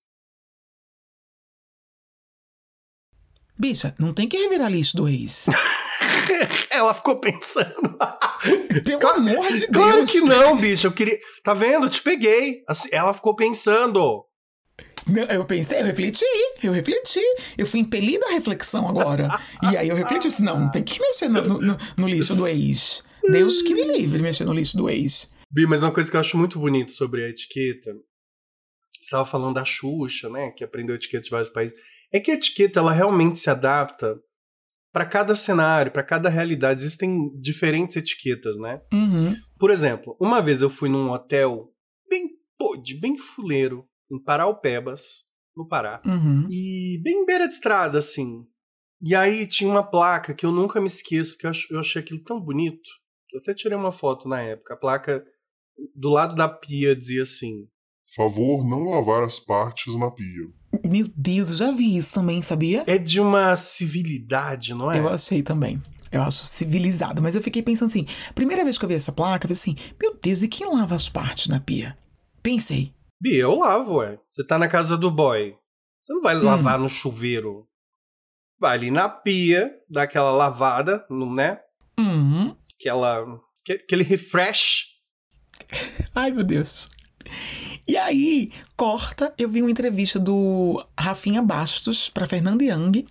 [3.57, 5.45] Bicha, não tem que revirar lixo do ex.
[6.69, 7.73] Ela ficou pensando.
[8.83, 9.71] Pelo Claro- amor de Deus.
[9.71, 10.87] Claro que não, bicho.
[10.87, 11.17] Eu queria.
[11.43, 11.85] Tá vendo?
[11.85, 12.63] Eu te peguei.
[12.67, 14.25] Assim, ela ficou pensando.
[15.07, 16.25] Não, eu pensei, eu refleti,
[16.63, 17.21] eu refleti.
[17.57, 19.29] Eu fui impelida à reflexão agora.
[19.71, 22.35] E aí eu refleti, eu disse, não, não tem que mexer no, no- no lixo
[22.35, 23.03] do ex.
[23.31, 25.29] Deus que me livre de mexer no lixo do ex.
[25.51, 27.91] Bi, mas uma coisa que eu acho muito bonita sobre a etiqueta.
[28.93, 30.49] Você estava falando da Xuxa, né?
[30.51, 31.77] Que aprendeu etiqueta de vários países.
[32.15, 34.17] É que a etiqueta ela realmente se adapta
[34.93, 36.79] para cada cenário, para cada realidade.
[36.79, 38.81] Existem diferentes etiquetas, né?
[38.93, 39.35] Uhum.
[39.59, 41.73] Por exemplo, uma vez eu fui num hotel
[42.09, 45.25] bem pode, bem fuleiro, em Paraupebas,
[45.57, 46.01] no Pará.
[46.05, 46.47] Uhum.
[46.49, 48.45] E bem beira de estrada, assim.
[49.01, 52.39] E aí tinha uma placa que eu nunca me esqueço, que eu achei aquilo tão
[52.39, 52.89] bonito.
[53.33, 54.73] Eu até tirei uma foto na época.
[54.73, 55.21] A placa
[55.93, 57.67] do lado da pia dizia assim:
[58.15, 60.47] Favor não lavar as partes na pia.
[60.83, 62.83] Meu Deus, eu já vi isso também, sabia?
[62.87, 64.99] É de uma civilidade, não é?
[64.99, 65.81] Eu achei também.
[66.11, 67.21] Eu acho civilizado.
[67.21, 69.93] Mas eu fiquei pensando assim, primeira vez que eu vi essa placa, eu falei assim,
[70.01, 71.97] meu Deus, e quem lava as partes na pia?
[72.41, 72.93] Pensei.
[73.21, 74.19] Bi, eu lavo, ué.
[74.29, 75.55] Você tá na casa do boy.
[76.01, 77.67] Você não vai lavar no chuveiro.
[78.59, 81.59] Vai ali na pia, dá aquela lavada, não- né?
[81.99, 82.55] Uhum.
[82.79, 83.25] Aquela,
[83.65, 84.85] que- aquele refresh.
[86.13, 86.89] Ai, meu Deus.
[87.87, 93.05] E aí, corta, eu vi uma entrevista do Rafinha Bastos pra Fernanda Young,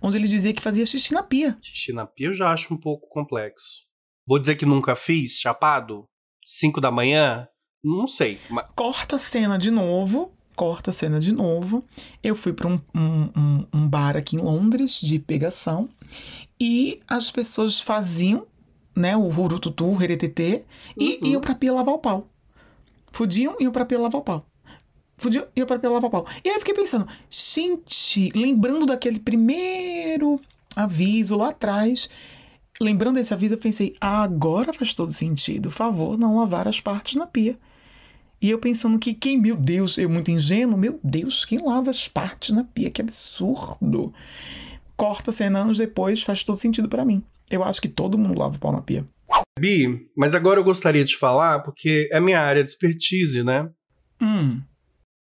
[0.00, 1.58] onde ele dizia que fazia xixi na pia.
[1.62, 3.82] Xixi na pia eu já acho um pouco complexo.
[4.26, 6.06] Vou dizer que nunca fiz, chapado?
[6.44, 7.46] 5 da manhã?
[7.82, 8.40] Não sei.
[8.48, 8.66] Mas...
[8.74, 10.32] Corta a cena de novo.
[10.56, 11.84] Corta a cena de novo.
[12.22, 15.88] Eu fui para um, um, um, bar aqui em Londres de pegação
[16.60, 18.46] e as pessoas faziam,
[18.96, 20.62] né, o rurututu, o heretetê,
[20.96, 21.26] e Uhum.
[21.32, 22.30] iam pra pia lavar o pau.
[23.14, 24.44] Fudiam e iam pra pia lavar o pau.
[25.16, 26.26] Fudiam e iam pra pia lavar o pau.
[26.44, 30.40] E aí eu fiquei pensando, gente, lembrando daquele primeiro
[30.74, 32.10] aviso lá atrás,
[32.80, 35.68] lembrando desse aviso, eu pensei, ah, agora faz todo sentido.
[35.68, 37.56] Por favor, não lavar as partes na pia.
[38.42, 42.08] E eu pensando que quem, meu Deus, eu muito ingênuo, meu Deus, quem lava as
[42.08, 42.90] partes na pia?
[42.90, 44.12] Que absurdo.
[44.96, 47.22] Corta cena anos depois, faz todo sentido pra mim.
[47.48, 49.06] Eu acho que todo mundo lava o pau na pia.
[49.58, 53.70] Bi, mas agora eu gostaria de falar, porque é minha área de expertise, né?
[54.20, 54.62] Hum,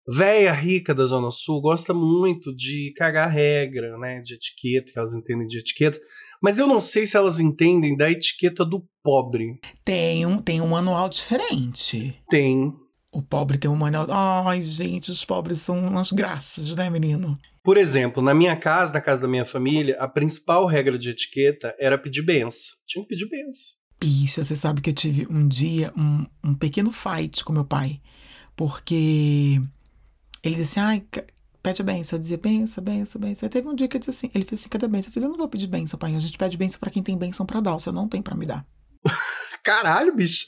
[0.09, 4.21] Véia rica da Zona Sul gosta muito de cagar regra, né?
[4.21, 5.99] De etiqueta, que elas entendem de etiqueta.
[6.43, 9.61] Mas eu não sei se elas entendem da etiqueta do pobre.
[9.85, 12.21] tem um, tem um manual diferente.
[12.29, 12.73] Tem.
[13.13, 14.09] O pobre tem um manual.
[14.11, 17.39] Ai, gente, os pobres são umas graças, né, menino?
[17.63, 21.73] Por exemplo, na minha casa, na casa da minha família, a principal regra de etiqueta
[21.79, 22.77] era pedir benção.
[22.85, 23.82] Tinha que pedir benção.
[24.05, 28.01] Bicha, você sabe que eu tive um dia um, um pequeno fight com meu pai.
[28.57, 29.63] Porque
[30.43, 31.25] ele disse assim, ai, ca-
[31.63, 32.17] pede a benção.
[32.17, 33.47] Eu dizia, benção, benção, benção.
[33.47, 35.09] Aí teve um dia que eu disse assim, ele fez assim, cadê a benção?
[35.09, 36.17] Eu fiz, eu não vou pedir benção, pai.
[36.17, 37.77] A gente pede benção pra quem tem benção pra dar.
[37.77, 38.67] O senhor não tem pra me dar.
[39.63, 40.47] Caralho, bicho.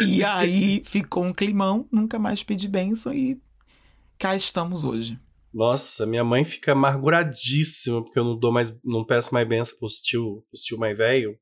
[0.00, 3.40] E aí ficou um climão, nunca mais pedi benção e
[4.16, 5.18] cá estamos hoje.
[5.52, 9.94] Nossa, minha mãe fica amarguradíssima porque eu não dou mais, não peço mais benção pros
[9.94, 11.36] tio, pros tio mais velho.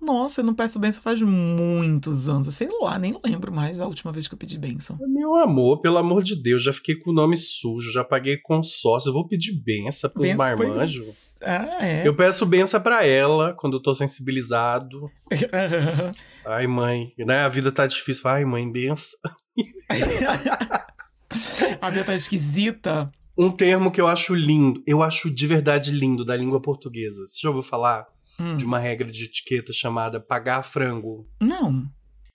[0.00, 2.54] Nossa, eu não peço benção faz muitos anos.
[2.54, 4.96] Sei lá, nem lembro mais da última vez que eu pedi benção.
[5.00, 9.08] Meu amor, pelo amor de Deus, já fiquei com o nome sujo, já paguei consórcio,
[9.10, 11.06] eu vou pedir benção pros Benção, pois- marmanjos.
[11.40, 12.06] Ah, é.
[12.06, 15.08] Eu peço benção pra ela quando eu tô sensibilizado.
[16.44, 17.42] Ai, mãe, né?
[17.42, 18.28] A vida tá difícil.
[18.28, 19.18] Ai, mãe, benção.
[21.80, 23.10] a minha tá esquisita.
[23.36, 27.24] Um termo que eu acho lindo, eu acho de verdade lindo da língua portuguesa.
[27.26, 28.04] Você já ouviu falar
[28.40, 28.56] Hum.
[28.56, 31.28] de uma regra de etiqueta chamada pagar frango?
[31.40, 31.84] Não.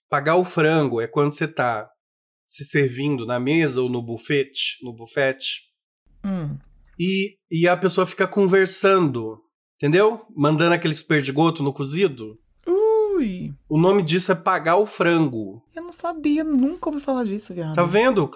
[0.10, 1.90] Pagar o frango é quando você tá
[2.48, 5.62] se servindo na mesa ou no bufete, no bufete,
[6.26, 6.58] Hum.
[7.00, 9.40] e, e a pessoa fica conversando,
[9.78, 10.26] entendeu?
[10.36, 12.38] Mandando aqueles perdigoto no cozido.
[13.16, 13.54] Ui.
[13.70, 15.64] O nome disso é pagar o frango.
[15.76, 17.74] Eu não sabia, nunca ouvi falar disso, viado.
[17.76, 18.30] Tá vendo?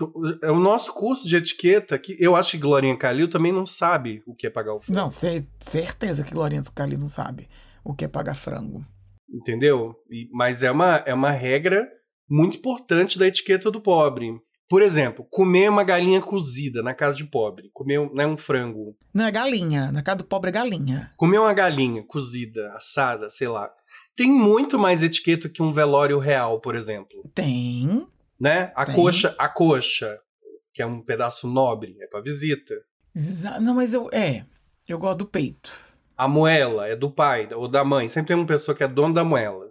[0.43, 4.21] É o nosso curso de etiqueta que eu acho que Glorinha Calil também não sabe
[4.25, 4.99] o que é pagar o frango.
[4.99, 7.47] Não, cer- certeza que Glorinha Cali não sabe
[7.83, 8.85] o que é pagar frango.
[9.29, 9.95] Entendeu?
[10.09, 11.87] E- mas é uma, é uma regra
[12.29, 14.31] muito importante da etiqueta do pobre.
[14.69, 17.69] Por exemplo, comer uma galinha cozida na casa de pobre.
[17.73, 18.97] Comer um, né, um frango.
[19.13, 19.91] Não, é galinha.
[19.93, 21.09] Na casa do pobre é galinha.
[21.15, 23.69] Comer uma galinha cozida, assada, sei lá.
[24.17, 27.23] Tem muito mais etiqueta que um velório real, por exemplo.
[27.36, 28.08] Tem.
[28.39, 28.71] Né?
[28.75, 28.95] A Tem.
[28.95, 30.19] coxa, a coxa,
[30.73, 32.73] que é um pedaço nobre, é pra visita.
[33.15, 34.10] Exa- Não, mas eu.
[34.12, 34.43] É.
[34.88, 35.71] Eu gosto do peito.
[36.17, 38.08] A moela é do pai ou da mãe.
[38.08, 39.67] Sempre tem uma pessoa que é dona da moela.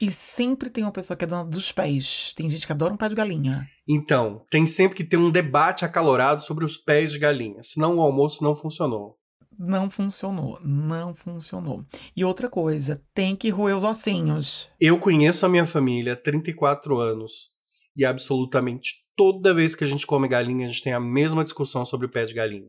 [0.00, 2.32] E sempre tem uma pessoa que é dona dos pés.
[2.34, 3.68] Tem gente que adora um pé de galinha.
[3.86, 7.62] Então, tem sempre que ter um debate acalorado sobre os pés de galinha.
[7.62, 9.18] Senão o almoço não funcionou.
[9.58, 10.58] Não funcionou.
[10.62, 11.84] Não funcionou.
[12.16, 14.70] E outra coisa, tem que roer os ossinhos.
[14.80, 17.52] Eu conheço a minha família há 34 anos.
[17.96, 21.84] E absolutamente toda vez que a gente come galinha, a gente tem a mesma discussão
[21.84, 22.68] sobre o pé de galinha.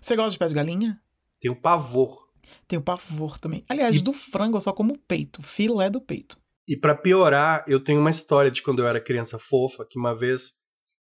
[0.00, 1.00] Você gosta de pé de galinha?
[1.40, 2.28] Tenho pavor.
[2.66, 3.62] Tenho pavor também.
[3.68, 5.42] Aliás, E- do frango eu só como o peito.
[5.42, 6.38] Filé do peito.
[6.66, 10.14] E pra piorar, eu tenho uma história de quando eu era criança fofa, que uma
[10.16, 10.52] vez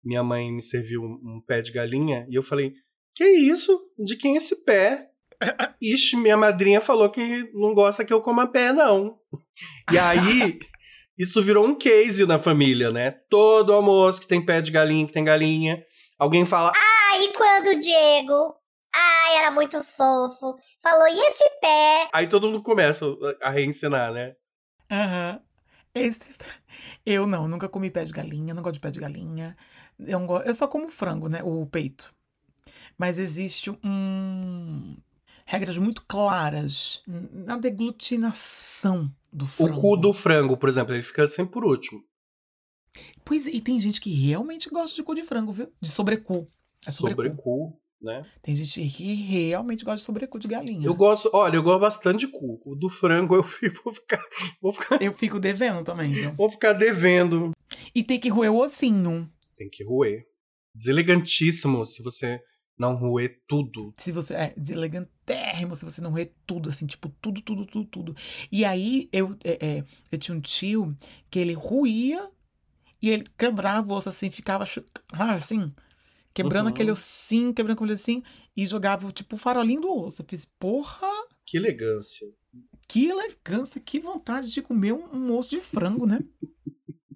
[0.02, 2.72] minha mãe me serviu um, um pé de galinha e eu falei:
[3.14, 3.81] "Que isso?
[3.99, 5.09] De quem é esse pé?"
[5.81, 9.18] Ixi, minha madrinha falou que não gosta que eu coma pé não.
[9.90, 10.59] E aí
[11.18, 13.11] isso virou um case na família, né?
[13.31, 15.83] Todo almoço que tem pé de galinha, que tem galinha,
[16.18, 16.73] alguém fala:
[17.12, 18.55] Aí quando o Diego,
[18.94, 22.09] ai, era muito fofo, falou, e esse pé?
[22.12, 23.07] aí todo mundo começa
[23.42, 24.35] a reencenar, né?
[24.90, 25.40] Aham.
[25.94, 26.20] Esse...
[27.05, 29.57] Eu não, nunca comi pé de galinha, não gosto de pé de galinha.
[29.99, 31.42] Eu, não go- eu só como frango, né?
[31.42, 32.14] O peito.
[33.00, 34.94] Mas existe um.
[35.46, 39.72] Regras muito claras na deglutinação do frango.
[39.72, 42.04] O cu do frango, por exemplo, ele fica sempre por último.
[43.24, 45.72] Pois e tem gente que realmente gosta de cu de frango, viu?
[45.80, 46.46] De sobrecu.
[46.86, 47.22] É sobrecu.
[47.22, 48.26] Sobrecu, né?
[48.42, 50.86] Tem gente que realmente gosta de sobrecu de galinha.
[50.86, 52.60] Eu gosto, olha, eu gosto bastante de cu.
[52.66, 54.22] O do frango eu fico- vou ficar,
[54.60, 57.52] vou ficar, Eu fico devendo também, vou ficar devendo.
[57.94, 59.32] E tem que roer o ossinho.
[59.56, 60.26] Tem que roer.
[60.74, 62.40] Deselegantíssimo se você
[62.81, 63.93] Não roer tudo.
[63.99, 68.16] Se você é deselegantérrimo, se você não roer tudo, assim, tipo, tudo, tudo, tudo, tudo.
[68.51, 70.97] E aí eu, é, é, eu tinha um tio
[71.31, 72.31] que ele ruía
[73.03, 74.64] e ele quebrava o osso assim, ficava
[75.12, 75.71] ah, assim,
[76.33, 76.73] quebrando Uhum.
[76.73, 78.23] aquele ossinho, quebrando aquele assim,
[78.57, 80.23] e jogava tipo o farolinho do osso.
[80.23, 81.07] Eu fiz, porra,
[81.47, 82.27] Que elegância.
[82.88, 86.19] que elegância, que vontade de comer um, um osso de frango, né?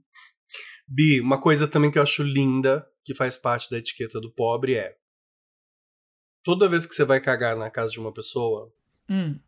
[0.87, 4.75] Bi, uma coisa também que eu acho linda, que faz parte da etiqueta do pobre,
[4.75, 4.95] é.
[6.45, 8.71] Toda vez que você vai cagar na casa de uma pessoa,
[9.09, 9.39] Hum.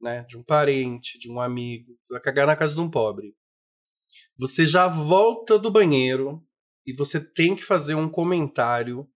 [0.00, 3.34] né, de um parente, de um amigo, você vai cagar na casa de um pobre.
[4.38, 6.42] Você já volta do banheiro
[6.86, 9.08] e você tem que fazer um comentário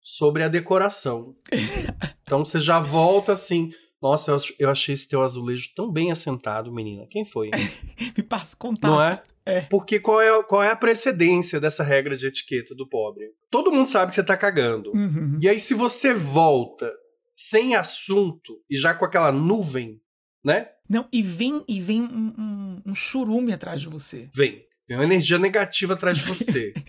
[0.00, 1.36] sobre a decoração.
[2.24, 3.70] Então você já volta assim.
[4.00, 7.06] Nossa, eu ach- eu achei esse teu azulejo tão bem assentado, menina.
[7.10, 7.50] Quem foi?
[8.16, 8.90] Me passa contato.
[8.90, 9.22] Não é?
[9.44, 9.62] É.
[9.62, 13.30] Porque qual é, qual é a precedência dessa regra de etiqueta do pobre?
[13.50, 14.92] Todo mundo sabe que você tá cagando.
[14.94, 15.38] Uhum.
[15.40, 16.92] E aí, se você volta
[17.34, 20.00] sem assunto e já com aquela nuvem,
[20.44, 20.68] né?
[20.88, 24.28] Não, e vem, e vem um, um, um churume atrás de você.
[24.34, 24.64] Vem.
[24.86, 26.72] Vem uma energia negativa atrás de você.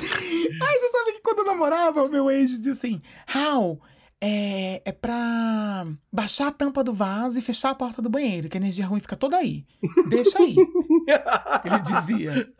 [0.00, 3.80] Ai, você sabe que quando eu namorava, o meu ex dizia assim: Hal,
[4.20, 8.56] é, é pra baixar a tampa do vaso e fechar a porta do banheiro, que
[8.56, 9.64] a energia ruim fica toda aí.
[10.08, 10.56] Deixa aí.
[11.64, 12.52] Ele dizia.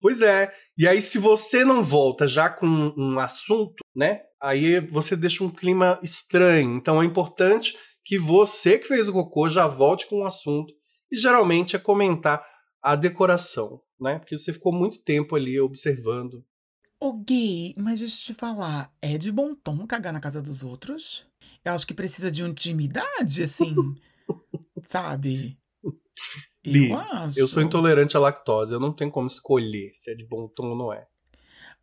[0.00, 0.52] pois é.
[0.76, 4.22] E aí, se você não volta já com um assunto, né?
[4.40, 6.76] Aí você deixa um clima estranho.
[6.76, 10.72] Então é importante que você que fez o cocô já volte com um assunto.
[11.10, 12.44] E geralmente é comentar
[12.82, 14.18] a decoração, né?
[14.18, 16.42] Porque você ficou muito tempo ali observando.
[17.04, 20.62] Ô gay, mas deixa eu te falar, é de bom tom cagar na casa dos
[20.62, 21.26] outros?
[21.64, 23.96] Eu acho que precisa de intimidade, assim.
[24.84, 25.58] sabe?
[26.64, 27.36] Bi, eu acho.
[27.36, 30.70] Eu sou intolerante à lactose, eu não tenho como escolher se é de bom tom
[30.70, 31.06] ou não é.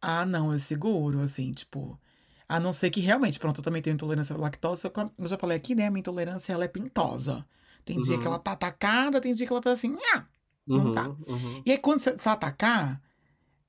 [0.01, 1.99] Ah, não, eu seguro, assim, tipo.
[2.47, 4.84] A não ser que realmente, pronto, eu também tenho intolerância à lactose.
[5.17, 5.86] Eu já falei aqui, né?
[5.88, 7.45] A minha intolerância ela é pintosa.
[7.86, 8.21] Tem dia Uhum.
[8.21, 9.89] que ela tá atacada, tem dia que ela tá assim.
[9.89, 10.27] "Nha".
[10.73, 11.15] Não Uhum, tá.
[11.27, 11.63] uhum.
[11.65, 13.01] E aí, quando você você atacar,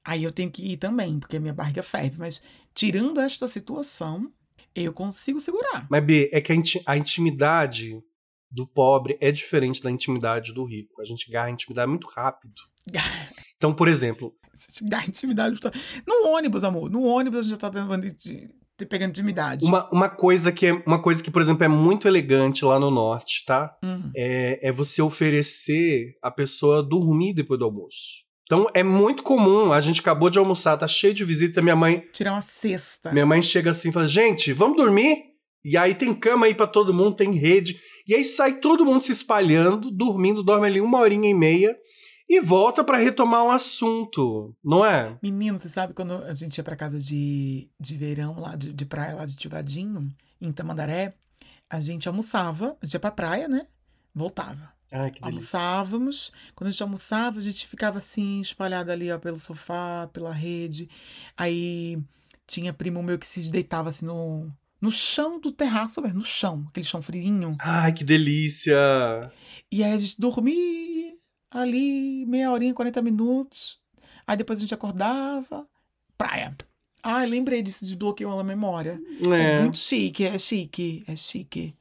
[0.05, 2.19] aí eu tenho que ir também, porque a minha barriga ferve.
[2.19, 2.43] Mas,
[2.75, 4.31] tirando esta situação,
[4.75, 5.87] eu consigo segurar.
[5.91, 8.01] Mas, B, é que a, inti- a intimidade
[8.53, 11.01] do pobre é diferente da intimidade do rico.
[11.01, 12.55] A gente ganha a intimidade muito rápido.
[13.57, 14.35] Então, por exemplo,
[14.81, 15.61] dá intimidade.
[16.07, 16.89] No ônibus, amor.
[16.91, 19.67] No ônibus a gente já tá dando, de- de- pegando intimidade.
[19.67, 22.91] uma, uma coisa que é uma coisa que, por exemplo, é muito elegante lá no
[22.91, 23.77] norte, tá?
[23.85, 24.11] Hum.
[24.17, 28.25] É, é você oferecer a pessoa dormir depois do almoço.
[28.51, 32.05] Então é muito comum, a gente acabou de almoçar, tá cheio de visita, minha mãe,
[32.13, 33.13] Tirar uma cesta.
[33.13, 35.31] minha mãe chega assim e fala: "Gente, vamos dormir?"
[35.65, 37.79] E aí tem cama aí pra todo mundo, tem rede.
[38.09, 41.77] E aí sai todo mundo se espalhando, dormindo, dorme ali uma horinha e meia
[42.29, 45.17] e volta pra retomar um assunto, não é?
[45.23, 48.85] Menino, você sabe quando a gente ia pra casa de, de verão lá, de, de
[48.85, 50.09] praia lá de Tivadinho,
[50.41, 51.15] em Tamandaré,
[51.69, 53.69] a gente almoçava, a gente ia pra praia, né?
[54.13, 54.80] Voltava.
[54.93, 55.25] Ai, que.
[55.25, 56.33] Almoçávamos.
[56.55, 60.89] Quando a gente almoçava, a gente ficava assim, espalhado ali, ó, pelo sofá, pela rede.
[61.37, 61.99] Aí
[62.47, 64.51] tinha primo meu que se deitava assim no,
[64.81, 67.53] no chão do terraço, mesmo, no chão, aquele chão friinho.
[67.61, 68.77] Ai, que delícia.
[69.71, 71.13] E aí a gente dormia
[71.51, 73.79] ali meia horinha, 40 minutos.
[74.27, 75.67] Aí depois a gente acordava.
[76.17, 76.57] Praia.
[77.03, 79.01] Ai, lembrei disso, desbloqueou a memória.
[79.27, 79.57] É.
[79.57, 79.61] É.
[79.61, 81.75] muito chique, é chique, é chique.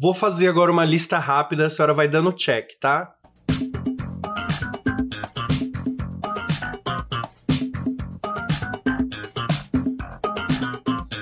[0.00, 3.14] Vou fazer agora uma lista rápida, a senhora vai dando check, tá?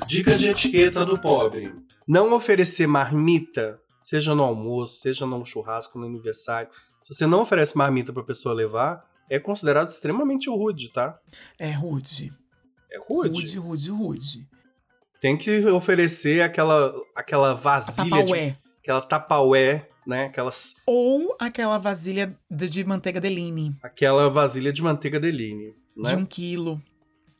[0.06, 1.74] Dicas de etiqueta do pobre.
[2.06, 6.70] Não oferecer marmita, seja no almoço, seja no churrasco, no aniversário.
[7.02, 11.18] Se você não oferece marmita pra pessoa levar, é considerado extremamente rude, tá?
[11.58, 12.32] É rude.
[12.92, 13.40] É rude.
[13.40, 14.48] Rude, rude, rude.
[15.20, 18.67] Tem que oferecer aquela, aquela vasilha, de.
[18.88, 20.24] Aquela tapaué, né?
[20.24, 26.10] Aquelas Ou aquela vasilha de, de manteiga deline, aquela vasilha de manteiga deline, né?
[26.10, 26.82] de um quilo.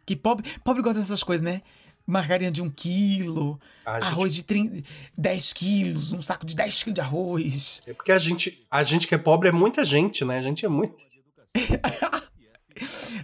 [0.04, 1.62] Que pobre, pobre gosta dessas coisas, né?
[2.06, 4.82] Margarina de um quilo, A gente- arroz de 30,
[5.16, 7.80] 10 quilos, um saco de 10 quilos de arroz.
[7.86, 10.38] É porque a gente, a gente que é pobre é muita gente, né?
[10.38, 10.96] A gente é muito.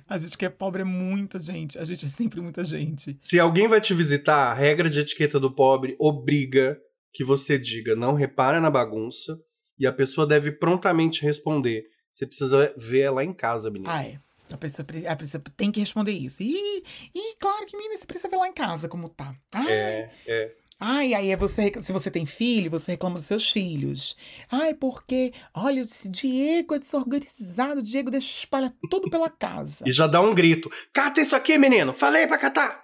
[0.08, 1.78] A gente que é pobre é muita gente.
[1.78, 3.16] A gente é sempre muita gente.
[3.20, 6.76] Se alguém vai te visitar, a regra de etiqueta do pobre obriga
[7.14, 9.40] que você diga não repara na bagunça
[9.78, 11.84] e a pessoa deve prontamente responder.
[12.12, 13.92] Você precisa ver ela em casa, menina.
[13.92, 14.18] Ah, é.
[14.52, 16.42] A pessoa, a pessoa tem que responder isso.
[16.42, 16.84] E,
[17.14, 19.34] e claro que, menina, você precisa ver lá em casa como tá.
[19.52, 20.54] Ai, É, é.
[20.78, 24.16] Ai, aí é você, se você tem filho, você reclama dos seus filhos.
[24.50, 29.84] Ai, porque, olha, esse Diego é desorganizado, o Diego deixa espalhar tudo pela casa.
[29.86, 30.68] E já dá um grito.
[30.92, 31.92] Cata isso aqui, menino!
[31.92, 32.83] Falei pra catar!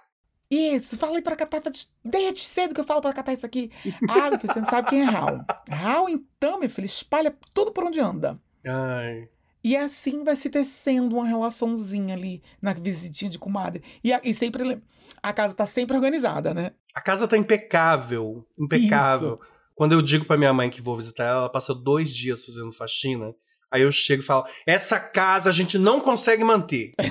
[0.51, 1.61] Isso, fala aí pra catar.
[2.03, 3.71] Desde cedo que eu falo pra catar isso aqui.
[4.09, 5.45] Ah, meu filho, você não sabe quem é Raul.
[5.69, 8.37] Raul, então, meu filho, espalha tudo por onde anda.
[8.67, 9.29] Ai.
[9.63, 13.81] E assim vai se tecendo uma relaçãozinha ali na visitinha de comadre.
[14.03, 14.81] E, a, e sempre.
[15.23, 16.71] A casa tá sempre organizada, né?
[16.93, 18.45] A casa tá impecável.
[18.59, 19.39] Impecável.
[19.41, 19.51] Isso.
[19.73, 22.73] Quando eu digo pra minha mãe que vou visitar ela, ela passa dois dias fazendo
[22.73, 23.33] faxina.
[23.71, 26.91] Aí eu chego e falo: essa casa a gente não consegue manter.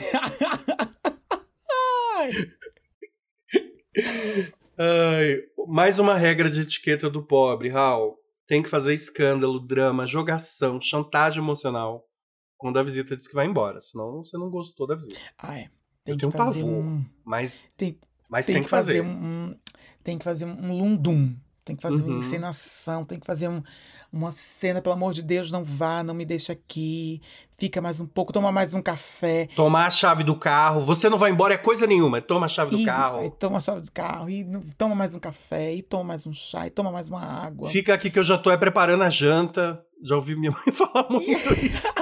[3.96, 4.52] Ai.
[4.78, 5.36] Ai,
[5.68, 8.16] mais uma regra de etiqueta do pobre, Raul.
[8.46, 12.04] Tem que fazer escândalo, drama, jogação, chantagem emocional
[12.56, 13.80] quando a visita diz que vai embora.
[13.80, 15.18] Senão você não gostou da visita.
[15.38, 15.70] Ai,
[16.04, 17.04] tem Eu que tenho fazer pavor, um.
[17.24, 19.02] Mas Tem, mas tem, tem, que que fazer.
[19.02, 19.56] fazer um, um-
[20.02, 21.34] Tem que fazer um lundum.
[21.70, 22.08] Tem que fazer Uhum.
[22.08, 23.04] uma encenação.
[23.04, 23.62] Tem que fazer um-
[24.12, 27.22] uma cena, pelo amor de Deus, não vá, não me deixa aqui.
[27.56, 29.48] Fica mais um pouco, toma mais um café.
[29.54, 30.80] Tomar a chave do carro.
[30.80, 32.20] Você não vai embora é coisa nenhuma.
[32.20, 33.30] Toma a chave do Isso, carro.
[33.30, 34.44] Toma a chave do carro, e
[34.76, 37.68] toma mais um café, e toma mais um chá, e toma mais uma água.
[37.70, 39.80] Fica aqui que eu já tô é, preparando a janta.
[40.02, 41.30] Já ouvi minha mãe falar muito
[41.64, 41.94] isso.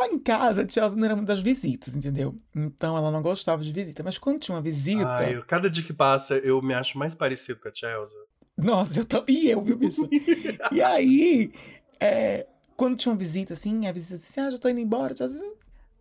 [0.00, 2.34] Lá em casa, a Chelsea não era muito das visitas, entendeu?
[2.56, 4.02] Então ela não gostava de visita.
[4.02, 5.06] Mas quando tinha uma visita.
[5.06, 8.18] Ai, eu- cada dia que passa, eu me acho mais parecido com a Chelsea.
[8.56, 9.36] Nossa, eu também.
[9.44, 10.08] E eu, viu, bicho?
[10.72, 11.52] e aí,
[12.00, 12.46] é,
[12.76, 15.14] quando tinha uma visita, assim, a visita disse: Ah, já tô indo embora.
[15.14, 15.42] Chelsea,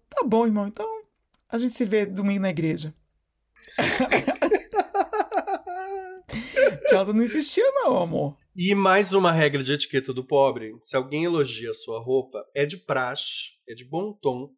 [0.09, 0.87] tá bom, irmão, então
[1.49, 2.93] a gente se vê domingo na igreja.
[6.89, 8.37] Chelsea não insistia, não, amor.
[8.61, 12.65] E mais uma regra de etiqueta do pobre: se alguém elogia a sua roupa, é
[12.65, 14.49] de praxe, é de bom tom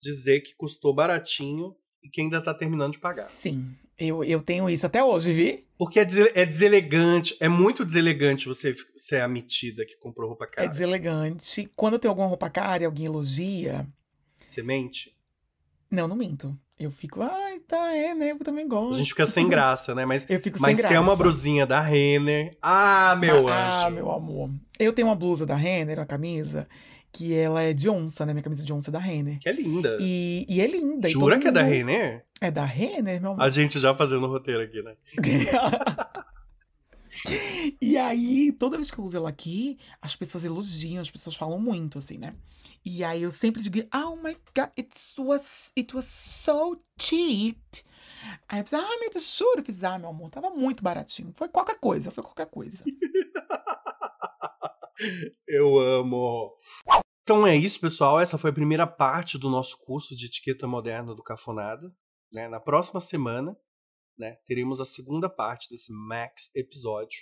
[0.00, 3.26] dizer que custou baratinho e que ainda tá terminando de pagar.
[3.26, 5.66] Sim, eu, eu tenho isso até hoje, vi?
[5.76, 10.44] Porque é, dese- é deselegante, é muito deselegante você ser a metida que comprou roupa
[10.44, 10.68] É cara.
[10.68, 11.68] deselegante.
[11.74, 13.84] Quando eu tenho alguma roupa cara e alguém elogia.
[14.48, 15.16] Você mente?
[15.90, 16.56] Não, não minto.
[16.78, 18.30] Eu fico, ai, tá, é, né?
[18.30, 18.94] Eu também gosto.
[18.94, 20.04] A gente fica sem graça, né?
[20.06, 21.22] Mas, Eu fico mas sem se é uma graça.
[21.22, 22.56] brusinha da Renner.
[22.62, 23.94] Ah, meu ah, anjo.
[23.96, 24.50] meu amor.
[24.78, 26.68] Eu tenho uma blusa da Renner, uma camisa,
[27.10, 28.32] que ela é de onça, né?
[28.32, 29.40] Minha camisa de onça é da Renner.
[29.40, 29.98] Que é linda.
[30.00, 31.08] E, e é linda.
[31.08, 32.24] Jura que é da mundo- Renner?
[32.40, 33.42] É da Renner, meu amor.
[33.42, 34.92] A gente já fazendo o roteiro aqui, né?
[37.80, 41.58] e aí, toda vez que eu uso ela aqui, as pessoas elogiam, as pessoas falam
[41.58, 42.34] muito, assim, né?
[42.84, 47.58] E aí eu sempre digo, oh my god, it was, it was so cheap.
[48.48, 49.60] Aí eu fiz, ah, meu Deus, juro.
[49.60, 51.32] Eu fiz, ah, meu amor, tava muito baratinho.
[51.36, 52.82] Foi qualquer coisa, foi qualquer coisa.
[55.46, 56.52] Eu amo.
[57.22, 58.18] Então é isso, pessoal.
[58.18, 61.92] Essa foi a primeira parte do nosso curso de etiqueta moderna do Cafonada.
[62.32, 62.48] Né?
[62.48, 63.56] Na próxima semana,
[64.18, 67.20] né, teremos a segunda parte desse Max episódio.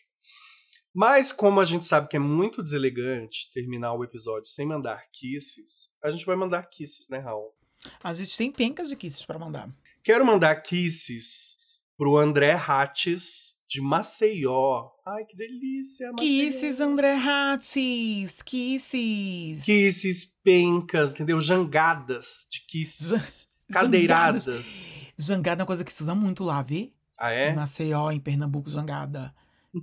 [0.94, 5.92] Mas como a gente sabe que é muito deselegante terminar o episódio sem mandar kisses,
[6.02, 7.54] a gente vai mandar kisses, né, Raul?
[8.02, 9.68] A gente tem pencas de kisses pra mandar.
[10.02, 11.58] Quero mandar kisses
[11.96, 14.90] pro André Hattes, de Maceió.
[15.04, 16.18] Ai, que delícia, Maceió.
[16.18, 18.42] Kisses, André Hattis!
[18.42, 19.62] Kisses!
[19.62, 21.40] Kisses, pencas, entendeu?
[21.40, 23.48] Jangadas de kisses.
[23.72, 24.92] Cadeiradas.
[25.18, 26.92] Jangada é uma coisa que se usa muito lá, vê?
[27.18, 27.52] Ah, Em é?
[27.54, 29.34] Maceió, em Pernambuco, jangada.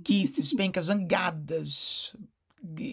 [0.04, 2.16] Kisses, pencas, jangadas,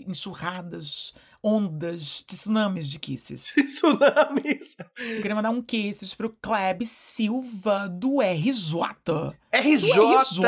[0.07, 1.13] enxurradas,
[1.43, 3.53] ondas, tsunamis de kisses.
[3.67, 4.77] Tsunamis.
[4.97, 8.81] Eu queria mandar um kisses pro Kleb Silva, do RJ.
[9.05, 9.91] Do RJ!
[9.91, 10.45] RJ!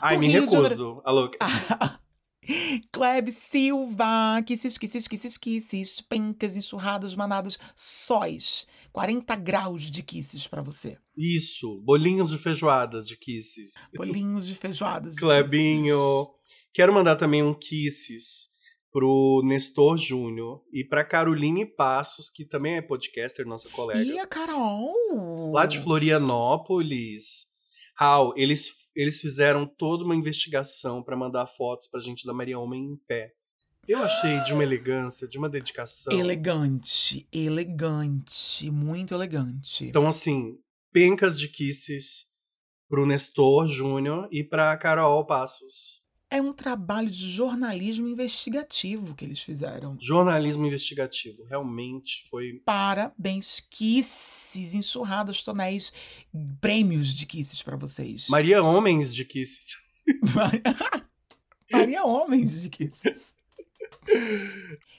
[0.00, 1.02] Ai, Do me Rio recuso.
[1.04, 1.30] Alô.
[2.90, 8.66] Kleb Silva, kisses, kisses, kisses, kisses, pencas, enxurradas, manadas, sóis.
[8.98, 10.98] 40 graus de kisses pra você.
[11.16, 13.72] Isso, bolinhos de feijoada de kisses.
[13.94, 15.14] Bolinhos de feijoadas.
[15.14, 15.96] de Clebinho.
[16.74, 18.48] Quero mandar também um kisses
[18.90, 24.02] pro Nestor Júnior e pra Caroline Passos, que também é podcaster, nossa colega.
[24.02, 25.52] E a Carol?
[25.52, 27.46] lá de Florianópolis.
[27.94, 32.82] Raul, eles, eles fizeram toda uma investigação pra mandar fotos pra gente da Maria Homem
[32.82, 33.30] em pé.
[33.88, 36.12] Eu achei de uma elegância, de uma dedicação.
[36.12, 39.86] Elegante, elegante, muito elegante.
[39.86, 40.58] Então, assim,
[40.92, 42.26] pencas de kisses
[42.86, 46.02] pro Nestor Júnior e pra Carol Passos.
[46.30, 49.96] É um trabalho de jornalismo investigativo que eles fizeram.
[49.98, 51.44] Jornalismo investigativo.
[51.44, 52.60] Realmente foi.
[52.66, 55.94] Parabéns, kisses, enxurradas, tonéis,
[56.60, 58.28] prêmios de kisses pra vocês.
[58.28, 59.78] Maria Homens de kisses.
[61.72, 63.34] Maria Homens de kisses.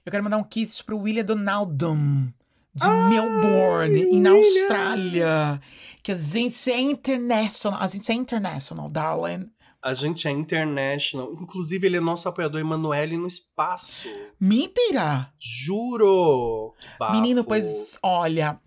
[0.06, 2.32] Eu quero mandar um kisses pro William Donaldum,
[2.74, 4.34] de Melbourne, em William.
[4.34, 5.62] Austrália.
[6.02, 7.82] Que a gente é international.
[7.82, 9.50] A gente é international, darling.
[9.82, 11.34] A gente é international.
[11.34, 14.08] Inclusive, ele é nosso apoiador Emanuele no espaço.
[14.40, 15.32] Mentira!
[15.40, 16.74] Juro!
[17.12, 18.60] Menino, pois olha,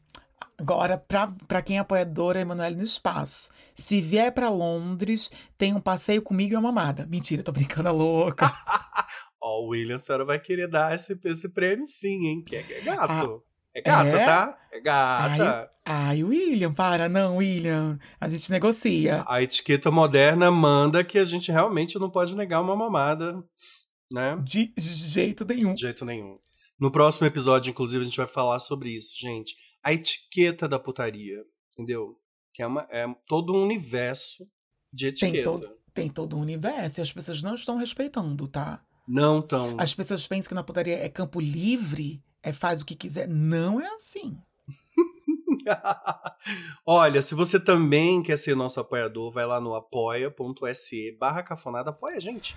[0.58, 3.50] Agora, pra, pra quem é apoiadora, é Emanuele no Espaço.
[3.74, 7.04] Se vier pra Londres, tem um passeio comigo e uma mamada.
[7.06, 8.48] Mentira, tô brincando, é louca.
[9.42, 12.44] Ó, o William, a senhora vai querer dar esse, esse prêmio sim, hein?
[12.44, 13.42] Que é, é gato.
[13.74, 14.24] é gata, é?
[14.24, 14.58] tá?
[14.70, 15.70] É gata.
[15.84, 17.98] Ai, William, para, não, William.
[18.20, 19.24] A gente negocia.
[19.26, 23.42] A etiqueta moderna manda que a gente realmente não pode negar uma mamada,
[24.12, 24.40] né?
[24.44, 25.74] De jeito nenhum.
[25.74, 26.38] De jeito nenhum.
[26.78, 29.56] No próximo episódio, inclusive, a gente vai falar sobre isso, gente.
[29.82, 32.16] A etiqueta da putaria, entendeu?
[32.54, 34.46] Que é, uma, é todo um universo
[34.92, 35.32] de etiqueta.
[35.32, 38.84] Tem todo, tem todo um universo e as pessoas não estão respeitando, tá?
[39.12, 39.76] Não tão.
[39.78, 43.28] As pessoas pensam que na putaria é campo livre, é faz o que quiser.
[43.28, 44.40] Não é assim.
[46.86, 52.16] Olha, se você também quer ser nosso apoiador, vai lá no apoia.se barra cafonada, apoia
[52.16, 52.56] a gente.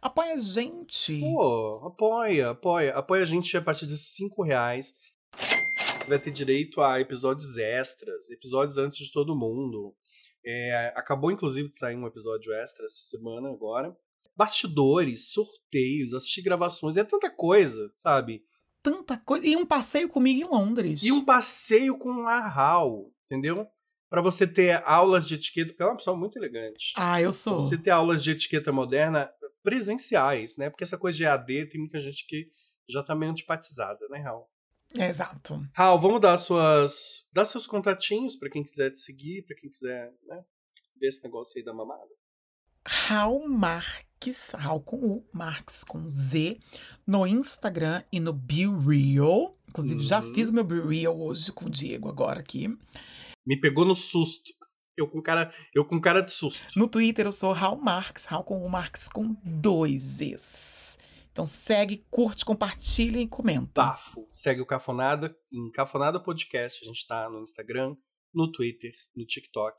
[0.00, 1.20] Apoia a gente.
[1.20, 2.94] Pô, apoia, apoia.
[2.94, 4.94] Apoia a gente a partir de 5 reais.
[5.36, 9.94] Você vai ter direito a episódios extras, episódios antes de todo mundo.
[10.42, 13.94] É, acabou, inclusive, de sair um episódio extra essa semana agora.
[14.40, 18.42] Bastidores, sorteios, assistir gravações, é tanta coisa, sabe?
[18.82, 19.46] Tanta coisa.
[19.46, 21.02] E um passeio comigo em Londres.
[21.02, 23.66] E um passeio com a Hal, entendeu?
[24.08, 26.94] Para você ter aulas de etiqueta, porque ela é uma pessoa muito elegante.
[26.96, 27.56] Ah, eu sou.
[27.56, 29.30] Pra você ter aulas de etiqueta moderna
[29.62, 30.70] presenciais, né?
[30.70, 32.50] Porque essa coisa de AD tem muita gente que
[32.88, 34.48] já tá meio antipatizada, né, Raul?
[34.98, 35.62] Exato.
[35.74, 37.28] Raul, vamos dar suas.
[37.30, 40.42] dar seus contatinhos para quem quiser te seguir, para quem quiser, né?
[40.98, 42.19] Ver esse negócio aí da mamada.
[42.92, 46.58] Raul Marques, Raul com U, Marques com Z,
[47.06, 49.56] no Instagram e no Be Real.
[49.68, 50.34] Inclusive, já Uhum.
[50.34, 52.66] fiz meu Be Real hoje com o Diego agora aqui.
[53.46, 54.52] Me pegou no susto.
[54.96, 56.66] Eu com cara, eu com cara de susto.
[56.76, 60.98] No Twitter eu sou Raul Marques, Raul com U, Marques com dois Es.
[61.30, 63.70] Então segue, curte, compartilha e comenta.
[63.72, 64.28] Bafo.
[64.32, 66.82] Segue o Cafonada em Cafonada Podcast.
[66.82, 67.94] A gente tá no Instagram,
[68.34, 69.76] no Twitter, no TikTok.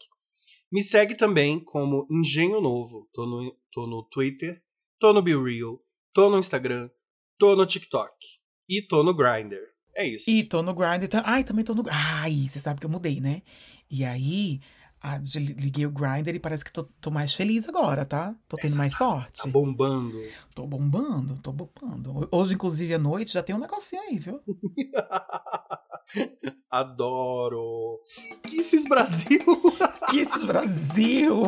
[0.72, 3.09] Me segue também como Engenho Novo.
[3.13, 4.61] Tô no, tô no Twitter,
[4.99, 6.89] tô no Be Real, tô no Instagram,
[7.38, 8.13] tô no TikTok
[8.69, 9.59] e tô no Grindr.
[9.93, 10.30] É isso.
[10.30, 11.09] E tô no Grindr.
[11.26, 11.84] Ai, também tô no.
[11.89, 13.41] Ai, você sabe que eu mudei, né?
[13.89, 14.61] E aí,
[15.02, 18.36] a- de- liguei o Grindr e parece que tô, tô mais feliz agora, tá?
[18.47, 19.43] Tô tendo mais sorte.
[19.43, 20.18] Tá bombando.
[20.54, 22.28] Tô bombando, tô bombando.
[22.32, 24.39] Hoje, inclusive, à noite, já tem um negocinho aí, viu?
[26.70, 27.99] Adoro.
[28.47, 29.43] Kisses Brasil.
[30.12, 31.41] Kisses Brasil!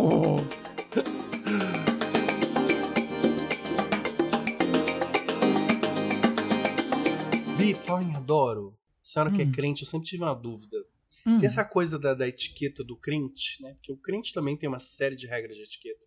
[7.58, 8.76] Bi, fala em adoro.
[9.02, 9.52] Senhora que é Hum.
[9.52, 10.78] crente, eu sempre tive uma dúvida.
[11.26, 13.74] Hum, Tem essa coisa da, da etiqueta do crente, né?
[13.76, 16.06] Porque o crente também tem uma série de regras de etiqueta.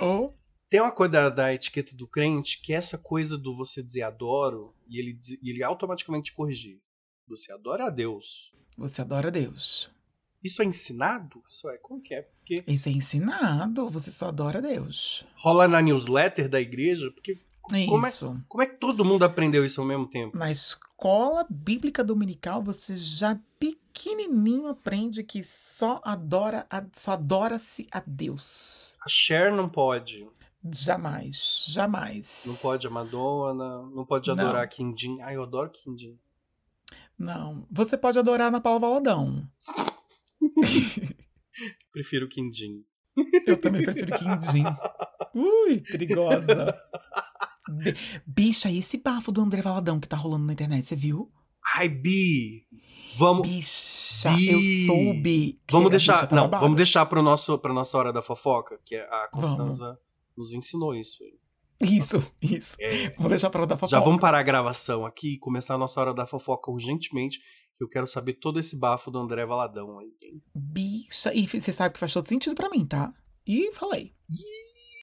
[0.00, 0.38] ou
[0.70, 4.02] Tem uma coisa da, da etiqueta do crente que é essa coisa do você dizer
[4.02, 6.80] adoro e ele, e ele automaticamente te corrigir.
[7.28, 8.52] Você adora a Deus.
[8.76, 9.90] você adora Deus.
[10.42, 11.40] Isso é ensinado?
[11.48, 12.22] Isso é, como que é?
[12.22, 15.24] Porque Isso é ensinado, você só adora Deus.
[15.36, 18.42] rola na newsletter da igreja, porque Como é- Isso.
[18.48, 20.36] como é que todo mundo aprendeu isso ao mesmo tempo?
[20.36, 23.38] Na escola bíblica dominical, você já
[23.92, 28.96] pequenininho aprende que só adora, a- só adora-se a Deus.
[29.04, 30.26] A Cher não pode.
[30.64, 32.42] Jamais, jamais.
[32.46, 34.38] Não pode a Madonna, não pode Não.
[34.38, 35.20] adorar Quindim.
[35.20, 36.18] Ai, eu adoro Quindim.
[37.18, 37.66] Não.
[37.70, 39.46] Você pode adorar na Paula Valadão.
[41.92, 42.84] Prefiro Quindim.
[43.46, 44.64] Eu também prefiro Quindim.
[45.34, 46.74] Ui, perigosa.
[48.26, 51.30] Bicha, e esse bafo do André Valadão que tá rolando na internet, você viu?
[51.76, 52.66] Ai, Bi!
[53.16, 54.48] Vamos, Bicha, Bi.
[54.50, 55.60] eu soube.
[55.70, 56.26] vamos deixar.
[56.26, 59.98] tá não, vamos deixar pro nosso, pra nossa hora da fofoca, que é a Constanza
[60.36, 61.22] nos ensinou isso.
[61.22, 61.34] aí.
[61.80, 62.76] Isso, isso.
[62.80, 63.98] É, Vamos deixar pra outra fofoca.
[63.98, 67.40] já vamos parar a gravação aqui e começar a nossa hora da fofoca urgentemente.
[67.76, 70.08] que Eu quero saber todo esse bafo do André Valadão aí.
[70.54, 71.34] Bicha.
[71.34, 73.12] E você sabe que faz todo sentido pra mim, tá?
[73.46, 74.14] E falei.
[74.30, 74.71] Ih,